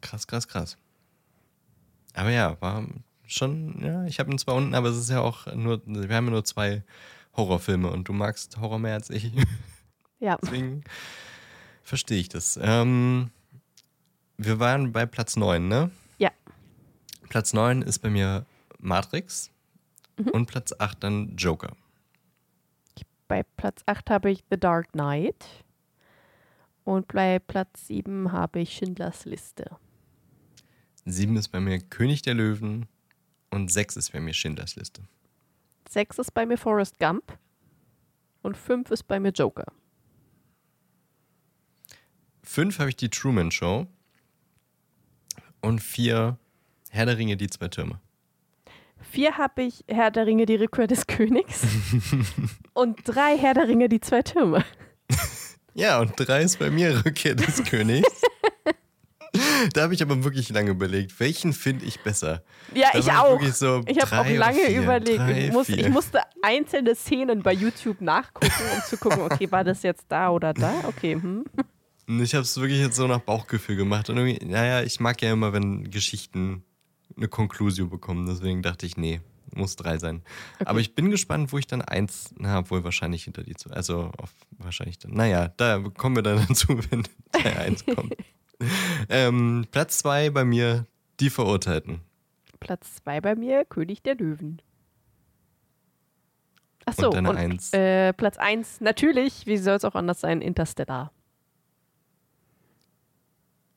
[0.00, 0.76] Krass, krass, krass.
[2.14, 2.84] Aber ja, war
[3.26, 6.24] schon, ja, ich habe ihn zwar unten, aber es ist ja auch nur, wir haben
[6.26, 6.82] ja nur zwei
[7.36, 9.32] Horrorfilme und du magst Horror mehr als ich.
[10.22, 10.36] Ja.
[10.42, 10.84] Deswegen
[11.82, 12.58] verstehe ich das.
[12.62, 13.30] Ähm,
[14.36, 15.90] wir waren bei Platz 9, ne?
[16.18, 16.30] Ja.
[17.30, 18.44] Platz 9 ist bei mir
[18.78, 19.50] Matrix
[20.18, 20.28] Mhm.
[20.32, 21.74] und Platz 8 dann Joker.
[23.30, 25.64] Bei Platz 8 habe ich The Dark Knight.
[26.82, 29.76] Und bei Platz 7 habe ich Schindlers Liste.
[31.04, 32.88] 7 ist bei mir König der Löwen
[33.50, 35.02] und 6 ist bei mir Schindlers Liste.
[35.88, 37.38] 6 ist bei mir Forrest Gump.
[38.42, 39.66] Und 5 ist bei mir Joker.
[42.42, 43.86] 5 habe ich die Truman Show
[45.60, 46.36] und 4
[46.90, 48.00] Herr der Ringe, die zwei Türme.
[49.10, 51.62] 4 habe ich Herr der Ringe, die Rückkehr des Königs.
[52.74, 54.64] und 3 Herr der Ringe, die zwei Türme.
[55.74, 58.08] Ja, und 3 ist bei mir Rückkehr des Königs.
[59.72, 62.42] Da habe ich aber wirklich lange überlegt, welchen finde ich besser.
[62.74, 63.40] Ja, Da ich auch.
[63.52, 65.18] so ich habe auch drei lange vier, überlegt.
[65.18, 65.78] drei, ich, muss, vier.
[65.78, 70.30] ich musste einzelne Szenen bei YouTube nachgucken, um zu gucken, okay, war das jetzt da
[70.30, 70.72] oder da?
[70.88, 71.44] Okay, hm.
[72.20, 74.10] Ich habe es wirklich jetzt so nach Bauchgefühl gemacht.
[74.10, 76.64] Und irgendwie, naja, ich mag ja immer, wenn Geschichten
[77.20, 78.26] eine Konklusion bekommen.
[78.26, 79.20] Deswegen dachte ich, nee,
[79.54, 80.22] muss drei sein.
[80.64, 83.74] Aber ich bin gespannt, wo ich dann eins, na, wohl wahrscheinlich hinter die zwei.
[83.74, 85.12] Also auf, wahrscheinlich dann.
[85.12, 88.16] Naja, da kommen wir dann dazu, wenn Teil eins kommt.
[89.08, 90.86] ähm, Platz zwei bei mir,
[91.20, 92.00] die Verurteilten.
[92.60, 94.60] Platz 2 bei mir, König der Löwen.
[96.84, 97.72] Achso, Und und, Eins?
[97.72, 101.12] Äh, Platz 1, natürlich, wie soll es auch anders sein, Interstellar.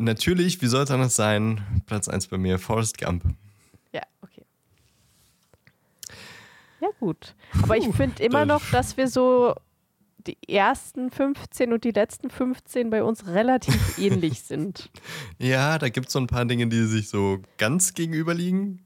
[0.03, 1.61] Natürlich, wie soll es anders sein?
[1.85, 3.23] Platz eins bei mir, Forrest Gump.
[3.93, 4.43] Ja, okay.
[6.81, 7.35] Ja, gut.
[7.61, 9.55] Aber ich finde immer noch, dass wir so
[10.27, 14.89] die ersten 15 und die letzten 15 bei uns relativ ähnlich sind.
[15.37, 18.81] Ja, da gibt es so ein paar Dinge, die sich so ganz gegenüberliegen.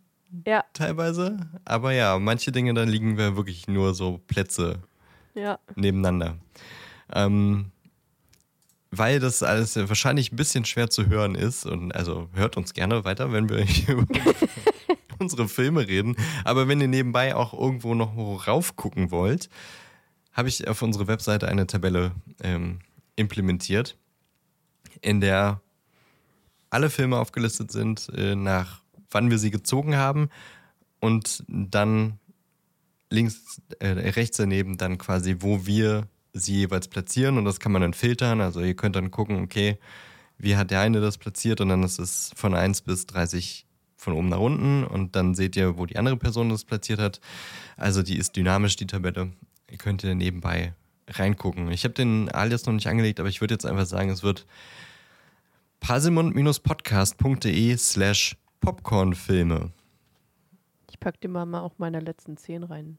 [0.46, 1.38] Ja, teilweise.
[1.66, 4.84] Aber ja, manche Dinge, da liegen wir wirklich nur so Plätze
[5.34, 5.58] ja.
[5.76, 6.38] nebeneinander.
[7.12, 7.72] Ähm,
[8.92, 11.66] weil das alles wahrscheinlich ein bisschen schwer zu hören ist.
[11.66, 14.06] Und also hört uns gerne weiter, wenn wir über
[15.20, 16.16] unsere Filme reden.
[16.44, 18.16] Aber wenn ihr nebenbei auch irgendwo noch
[18.48, 19.50] raufgucken wollt,
[20.34, 22.12] habe ich auf unsere Webseite eine Tabelle
[22.44, 22.80] ähm,
[23.16, 23.98] implementiert,
[25.02, 25.62] in der
[26.70, 30.30] alle Filme aufgelistet sind, äh, nach wann wir sie gezogen haben
[31.00, 32.20] und dann
[33.10, 36.08] links, äh, rechts daneben dann quasi, wo wir
[36.40, 38.42] sie jeweils platzieren und das kann man dann filtern.
[38.42, 39.78] Also ihr könnt dann gucken, okay,
[40.38, 43.66] wie hat der eine das platziert und dann ist es von 1 bis 30
[43.98, 47.20] von oben nach unten und dann seht ihr, wo die andere Person das platziert hat.
[47.76, 49.32] Also die ist dynamisch, die Tabelle.
[49.70, 50.74] Ihr könnt ihr nebenbei
[51.08, 51.72] reingucken.
[51.72, 54.46] Ich habe den Alias noch nicht angelegt, aber ich würde jetzt einfach sagen, es wird
[55.80, 59.72] parsimund-podcast.de slash popcornfilme.
[60.90, 62.98] Ich pack dir mal, auch meine letzten 10 rein.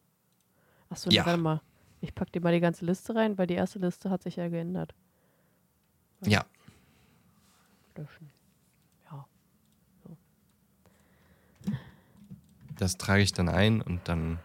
[0.91, 1.27] Achso, ja.
[1.27, 1.61] warte mal.
[2.01, 4.49] Ich pack dir mal die ganze Liste rein, weil die erste Liste hat sich ja
[4.49, 4.95] geändert.
[6.25, 6.45] Ja,
[7.97, 8.31] Löschen.
[9.11, 9.27] Ja.
[12.77, 14.39] das trage ich dann ein und dann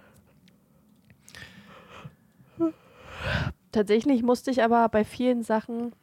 [3.72, 5.94] Tatsächlich musste ich aber bei vielen Sachen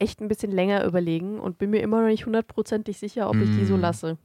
[0.00, 3.50] echt ein bisschen länger überlegen und bin mir immer noch nicht hundertprozentig sicher, ob ich
[3.50, 3.80] die so Mm.
[3.80, 4.18] lasse.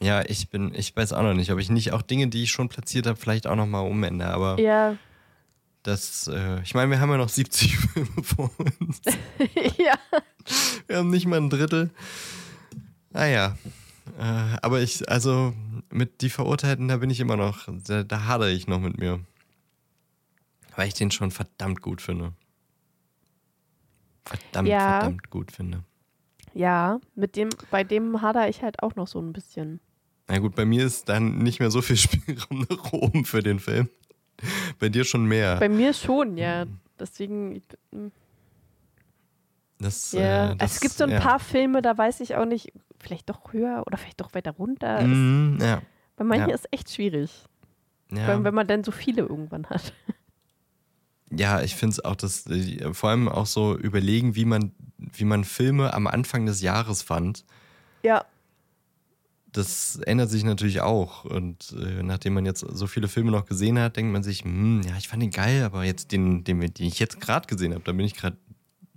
[0.00, 2.50] Ja, ich bin, ich weiß auch noch nicht, ob ich nicht auch Dinge, die ich
[2.50, 4.32] schon platziert habe, vielleicht auch nochmal umändere.
[4.34, 4.96] Aber Ja,
[5.82, 8.50] das, äh, ich meine, wir haben ja noch 70 Filme vor
[8.80, 9.00] uns.
[9.78, 9.98] ja.
[10.86, 11.90] Wir haben nicht mal ein Drittel.
[13.10, 13.56] Naja.
[14.18, 14.22] Äh,
[14.62, 15.54] aber ich, also
[15.90, 19.20] mit die Verurteilten, da bin ich immer noch, da, da hadere ich noch mit mir.
[20.76, 22.32] Weil ich den schon verdammt gut finde.
[24.24, 25.00] Verdammt, Ja.
[25.00, 25.84] verdammt gut finde.
[26.54, 29.80] Ja, mit dem, bei dem hader ich halt auch noch so ein bisschen.
[30.28, 33.58] Na gut, bei mir ist dann nicht mehr so viel Spielraum nach oben für den
[33.58, 33.88] Film.
[34.78, 35.56] Bei dir schon mehr.
[35.58, 36.64] Bei mir schon, ja.
[36.98, 37.60] Deswegen,
[37.90, 38.12] bin-
[39.78, 40.52] Das, ja.
[40.52, 41.20] äh, das, es gibt so ein ja.
[41.20, 44.98] paar Filme, da weiß ich auch nicht, vielleicht doch höher oder vielleicht doch weiter runter.
[45.00, 45.82] Es- Mhm, ja.
[46.16, 46.54] Bei manchen ja.
[46.54, 47.30] ist echt schwierig.
[48.08, 48.28] Vor Ja.
[48.28, 49.92] allem, wenn man dann so viele irgendwann hat.
[51.30, 55.24] ja, ich finde es auch, dass äh, vor allem auch so überlegen, wie man, wie
[55.24, 57.44] man Filme am Anfang des Jahres fand.
[58.02, 58.24] Ja.
[59.52, 61.24] Das ändert sich natürlich auch.
[61.24, 64.82] Und äh, nachdem man jetzt so viele Filme noch gesehen hat, denkt man sich, hm,
[64.82, 67.84] ja, ich fand den geil, aber jetzt den, den, den ich jetzt gerade gesehen habe,
[67.84, 68.36] da bin ich gerade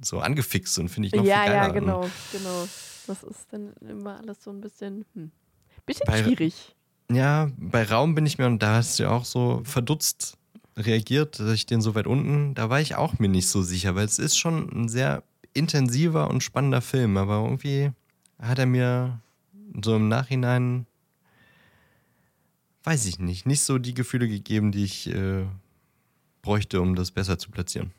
[0.02, 1.68] so angefixt und finde ich noch Ja, viel geiler.
[1.68, 2.68] ja, genau, genau.
[3.08, 5.32] Das ist dann immer alles so ein bisschen, hm,
[5.86, 6.76] bisschen Bei- schwierig.
[7.12, 10.38] Ja, bei Raum bin ich mir, und da hast du ja auch so verdutzt
[10.76, 13.94] reagiert, dass ich den so weit unten, da war ich auch mir nicht so sicher,
[13.96, 15.22] weil es ist schon ein sehr
[15.54, 17.92] intensiver und spannender Film, aber irgendwie
[18.40, 19.22] hat er mir
[19.84, 20.86] so im Nachhinein,
[22.84, 25.46] weiß ich nicht, nicht so die Gefühle gegeben, die ich äh,
[26.42, 27.92] bräuchte, um das besser zu platzieren.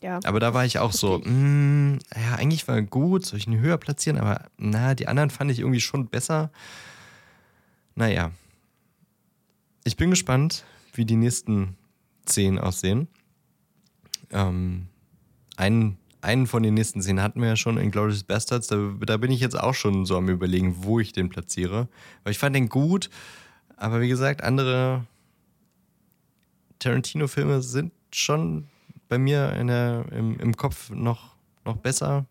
[0.00, 0.20] Ja.
[0.24, 3.78] Aber da war ich auch so, mm, ja, eigentlich war gut, soll ich ihn höher
[3.78, 6.50] platzieren, aber na, die anderen fand ich irgendwie schon besser.
[7.94, 8.30] Naja.
[9.84, 11.76] Ich bin gespannt, wie die nächsten
[12.26, 13.08] zehn aussehen.
[14.30, 14.88] Ähm,
[15.56, 15.96] einen,
[16.26, 18.66] einen von den nächsten zehn hatten wir ja schon in Glorious Bastards.
[18.66, 21.88] Da, da bin ich jetzt auch schon so am überlegen, wo ich den platziere.
[22.24, 23.08] Weil ich fand den gut,
[23.76, 25.06] aber wie gesagt, andere
[26.80, 28.68] Tarantino-Filme sind schon
[29.08, 32.26] bei mir in der, im, im Kopf noch, noch besser.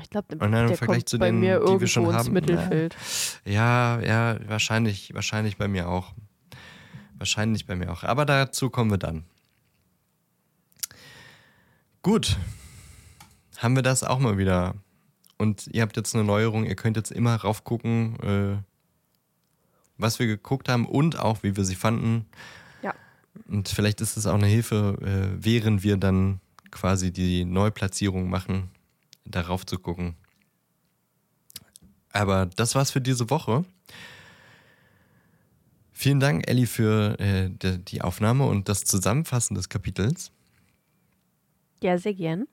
[0.00, 0.38] Ich glaube, der
[0.76, 2.96] Vergleich kommt zu bei denen, mir die wir irgendwo schon ins haben, Mittelfeld.
[3.44, 6.14] Ja, ja, wahrscheinlich, wahrscheinlich bei mir auch.
[7.18, 8.02] Wahrscheinlich bei mir auch.
[8.02, 9.24] Aber dazu kommen wir dann.
[12.02, 12.36] Gut.
[13.64, 14.74] Haben wir das auch mal wieder.
[15.38, 16.66] Und ihr habt jetzt eine Neuerung.
[16.66, 18.62] Ihr könnt jetzt immer raufgucken, äh,
[19.96, 22.26] was wir geguckt haben und auch, wie wir sie fanden.
[22.82, 22.94] Ja.
[23.48, 28.68] Und vielleicht ist es auch eine Hilfe, äh, während wir dann quasi die Neuplatzierung machen,
[29.24, 30.14] darauf zu gucken.
[32.12, 33.64] Aber das war's für diese Woche.
[35.94, 40.32] Vielen Dank, Elli, für äh, die, die Aufnahme und das Zusammenfassen des Kapitels.
[41.80, 42.46] Ja, sehr gern.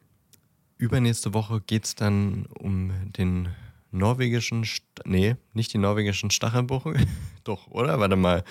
[0.81, 3.49] Übernächste Woche geht's dann um den
[3.91, 6.95] norwegischen, St nee, nicht den norwegischen Stachelbuckel.
[7.43, 7.99] Doch, oder?
[7.99, 8.43] Warte mal.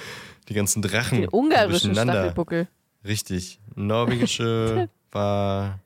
[0.48, 1.23] Die ganzen Drachen.
[1.23, 1.93] Den ungarischen.
[1.93, 2.69] Stachelbuckel.
[3.05, 3.59] Richtig.
[3.74, 5.81] Norwegische war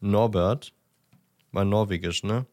[0.00, 0.72] Norbert.
[1.52, 2.46] War norwegisch, ne?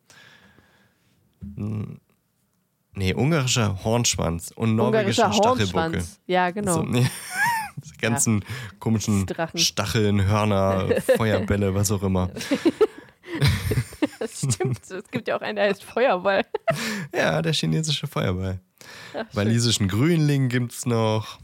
[2.93, 6.03] Nee, ungarischer Hornschwanz und norwegischer Stachelbuckel.
[6.25, 6.73] Ja, genau.
[6.73, 7.07] So, nee.
[7.77, 8.43] Die ganzen
[8.79, 9.59] komischen Drachen.
[9.59, 12.31] Stacheln, Hörner, Feuerbälle, was auch immer.
[14.51, 14.79] Stimmt.
[14.89, 16.45] Es gibt ja auch einen, der heißt Feuerball.
[17.13, 18.59] Ja, der chinesische Feuerball.
[19.15, 19.25] Ach.
[19.33, 21.39] Walisischen Grünling gibt's noch.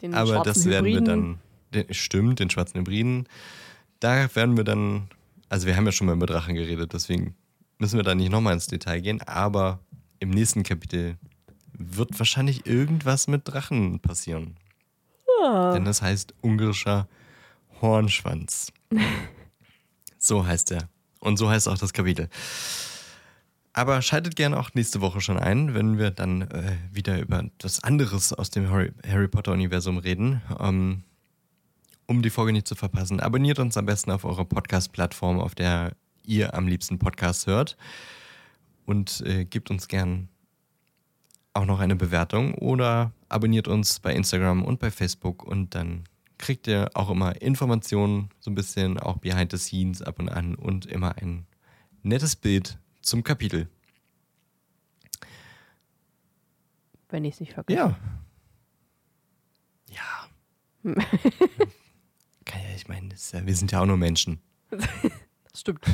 [0.00, 1.38] Den Aber das werden wir Hybriden.
[1.72, 1.84] dann.
[1.86, 3.28] Den, stimmt, den schwarzen Hybriden.
[4.00, 5.08] Da werden wir dann.
[5.48, 7.34] Also, wir haben ja schon mal über Drachen geredet, deswegen
[7.78, 9.20] müssen wir da nicht nochmal ins Detail gehen.
[9.22, 9.80] Aber
[10.20, 11.16] im nächsten Kapitel
[11.72, 14.56] wird wahrscheinlich irgendwas mit Drachen passieren.
[15.42, 15.72] Ah.
[15.72, 17.08] Denn das heißt ungarischer
[17.80, 18.72] Hornschwanz.
[20.18, 20.88] so heißt er.
[21.20, 22.28] Und so heißt auch das Kapitel.
[23.72, 27.82] Aber schaltet gerne auch nächste Woche schon ein, wenn wir dann äh, wieder über das
[27.84, 30.42] anderes aus dem Harry, Harry Potter-Universum reden.
[30.58, 31.04] Ähm,
[32.06, 35.92] um die Folge nicht zu verpassen, abonniert uns am besten auf eurer Podcast-Plattform, auf der
[36.24, 37.76] ihr am liebsten Podcasts hört.
[38.86, 40.28] Und äh, gebt uns gern
[41.52, 46.04] auch noch eine Bewertung oder abonniert uns bei Instagram und bei Facebook und dann
[46.38, 50.54] kriegt ihr auch immer Informationen, so ein bisschen auch behind the scenes ab und an
[50.54, 51.46] und immer ein
[52.02, 53.68] nettes Bild zum Kapitel.
[57.08, 57.78] Wenn ich es nicht vergesse.
[57.78, 57.98] Ja.
[59.90, 60.92] Ja.
[62.44, 64.40] Kann ja, ich meine, ja, wir sind ja auch nur Menschen.
[64.70, 64.80] Das
[65.60, 65.84] stimmt.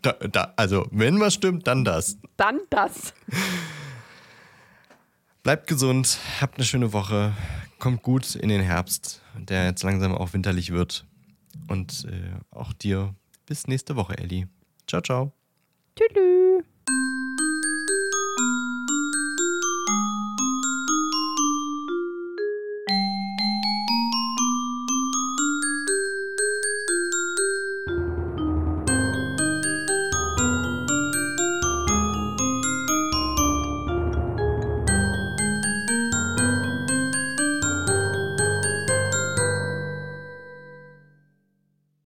[0.00, 2.16] Da, da, also, wenn was stimmt, dann das.
[2.38, 3.12] Dann das.
[5.44, 7.34] Bleibt gesund, habt eine schöne Woche,
[7.78, 11.04] kommt gut in den Herbst, der jetzt langsam auch winterlich wird.
[11.68, 13.14] Und äh, auch dir
[13.44, 14.46] bis nächste Woche, Elli.
[14.86, 15.32] Ciao, ciao.
[15.96, 16.64] Tschüss.